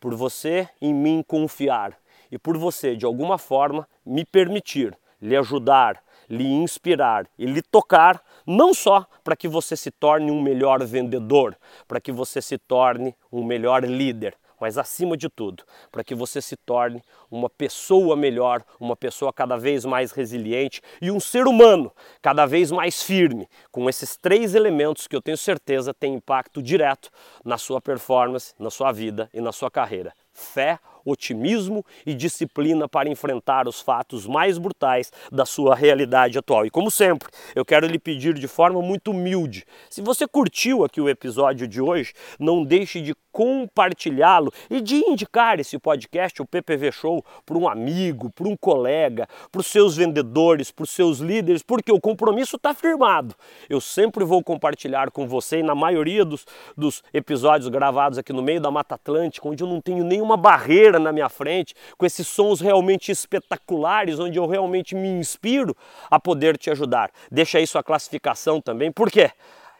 por 0.00 0.12
você 0.12 0.68
em 0.82 0.92
mim 0.92 1.22
confiar 1.24 1.96
e 2.32 2.36
por 2.36 2.58
você, 2.58 2.96
de 2.96 3.06
alguma 3.06 3.38
forma, 3.38 3.88
me 4.04 4.24
permitir 4.24 4.92
lhe 5.22 5.36
ajudar, 5.36 6.02
lhe 6.28 6.44
inspirar 6.44 7.28
e 7.38 7.46
lhe 7.46 7.62
tocar, 7.62 8.20
não 8.44 8.74
só 8.74 9.06
para 9.22 9.36
que 9.36 9.46
você 9.46 9.76
se 9.76 9.88
torne 9.88 10.32
um 10.32 10.42
melhor 10.42 10.84
vendedor, 10.84 11.56
para 11.86 12.00
que 12.00 12.10
você 12.10 12.42
se 12.42 12.58
torne 12.58 13.14
um 13.30 13.44
melhor 13.44 13.84
líder, 13.84 14.36
mas 14.60 14.78
acima 14.78 15.16
de 15.16 15.28
tudo, 15.28 15.64
para 15.90 16.04
que 16.04 16.14
você 16.14 16.40
se 16.40 16.56
torne 16.56 17.02
uma 17.30 17.48
pessoa 17.48 18.16
melhor, 18.16 18.64
uma 18.78 18.96
pessoa 18.96 19.32
cada 19.32 19.56
vez 19.56 19.84
mais 19.84 20.12
resiliente 20.12 20.80
e 21.00 21.10
um 21.10 21.20
ser 21.20 21.46
humano 21.46 21.92
cada 22.20 22.46
vez 22.46 22.70
mais 22.70 23.02
firme, 23.02 23.48
com 23.70 23.88
esses 23.88 24.16
três 24.16 24.54
elementos 24.54 25.06
que 25.06 25.16
eu 25.16 25.22
tenho 25.22 25.36
certeza 25.36 25.92
têm 25.92 26.14
impacto 26.14 26.62
direto 26.62 27.10
na 27.44 27.58
sua 27.58 27.80
performance, 27.80 28.54
na 28.58 28.70
sua 28.70 28.92
vida 28.92 29.28
e 29.32 29.40
na 29.40 29.52
sua 29.52 29.70
carreira: 29.70 30.12
fé, 30.32 30.78
otimismo 31.04 31.84
e 32.06 32.14
disciplina 32.14 32.88
para 32.88 33.08
enfrentar 33.08 33.68
os 33.68 33.80
fatos 33.80 34.26
mais 34.26 34.58
brutais 34.58 35.12
da 35.30 35.44
sua 35.44 35.74
realidade 35.74 36.38
atual. 36.38 36.66
E 36.66 36.70
como 36.70 36.90
sempre, 36.90 37.28
eu 37.54 37.64
quero 37.64 37.86
lhe 37.86 37.98
pedir 37.98 38.34
de 38.34 38.48
forma 38.48 38.80
muito 38.80 39.10
humilde, 39.10 39.64
se 39.90 40.00
você 40.00 40.26
curtiu 40.26 40.84
aqui 40.84 41.00
o 41.00 41.08
episódio 41.08 41.68
de 41.68 41.80
hoje, 41.80 42.12
não 42.38 42.64
deixe 42.64 43.00
de 43.00 43.14
compartilhá-lo 43.34 44.52
e 44.70 44.80
de 44.80 44.94
indicar 44.94 45.58
esse 45.58 45.76
podcast, 45.76 46.40
o 46.40 46.46
PPV 46.46 46.92
Show, 46.92 47.24
para 47.44 47.58
um 47.58 47.68
amigo, 47.68 48.30
para 48.30 48.46
um 48.46 48.56
colega, 48.56 49.28
para 49.50 49.60
os 49.60 49.66
seus 49.66 49.96
vendedores, 49.96 50.70
para 50.70 50.84
os 50.84 50.90
seus 50.90 51.18
líderes, 51.18 51.60
porque 51.60 51.90
o 51.90 52.00
compromisso 52.00 52.54
está 52.54 52.72
firmado. 52.72 53.34
Eu 53.68 53.80
sempre 53.80 54.24
vou 54.24 54.40
compartilhar 54.40 55.10
com 55.10 55.26
você 55.26 55.58
e 55.58 55.62
na 55.64 55.74
maioria 55.74 56.24
dos, 56.24 56.46
dos 56.76 57.02
episódios 57.12 57.68
gravados 57.68 58.18
aqui 58.18 58.32
no 58.32 58.40
meio 58.40 58.60
da 58.60 58.70
Mata 58.70 58.94
Atlântica, 58.94 59.48
onde 59.48 59.64
eu 59.64 59.68
não 59.68 59.80
tenho 59.80 60.04
nenhuma 60.04 60.36
barreira 60.36 60.93
na 60.98 61.12
minha 61.12 61.28
frente, 61.28 61.74
com 61.96 62.06
esses 62.06 62.26
sons 62.26 62.60
realmente 62.60 63.10
espetaculares, 63.10 64.18
onde 64.18 64.38
eu 64.38 64.46
realmente 64.46 64.94
me 64.94 65.08
inspiro 65.08 65.76
a 66.10 66.18
poder 66.18 66.56
te 66.56 66.70
ajudar. 66.70 67.10
Deixa 67.30 67.58
aí 67.58 67.66
sua 67.66 67.82
classificação 67.82 68.60
também, 68.60 68.90
por 68.90 69.10
quê? 69.10 69.30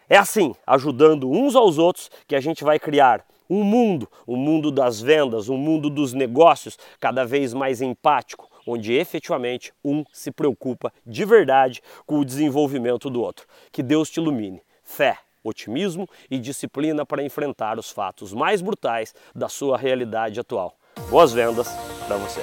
É 0.09 0.16
assim, 0.16 0.55
ajudando 0.66 1.31
uns 1.31 1.57
aos 1.57 1.79
outros, 1.79 2.11
que 2.27 2.37
a 2.37 2.40
gente 2.40 2.62
vai 2.62 2.79
criar 2.79 3.24
um 3.48 3.62
mundo, 3.62 4.09
um 4.27 4.37
mundo 4.37 4.70
das 4.70 5.00
vendas, 5.00 5.48
um 5.48 5.57
mundo 5.57 5.88
dos 5.90 6.12
negócios 6.12 6.79
cada 7.00 7.24
vez 7.24 7.55
mais 7.55 7.81
empático, 7.81 8.50
onde 8.66 8.92
efetivamente 8.92 9.72
um 9.85 10.05
se 10.12 10.31
preocupa 10.31 10.92
de 11.07 11.24
verdade 11.24 11.83
com 12.07 12.18
o 12.18 12.24
desenvolvimento 12.24 13.11
do 13.11 13.22
outro. 13.22 13.46
Que 13.70 13.83
Deus 13.83 14.11
te 14.11 14.18
ilumine. 14.18 14.62
Fé, 14.83 15.18
otimismo 15.42 16.09
e 16.31 16.38
disciplina 16.38 17.05
para 17.05 17.22
enfrentar 17.22 17.79
os 17.79 17.90
fatos 17.90 18.33
mais 18.33 18.62
brutais 18.62 19.14
da 19.35 19.48
sua 19.48 19.77
realidade 19.77 20.40
atual. 20.40 20.77
Boas 21.09 21.33
vendas 21.33 21.68
para 22.07 22.16
você! 22.16 22.40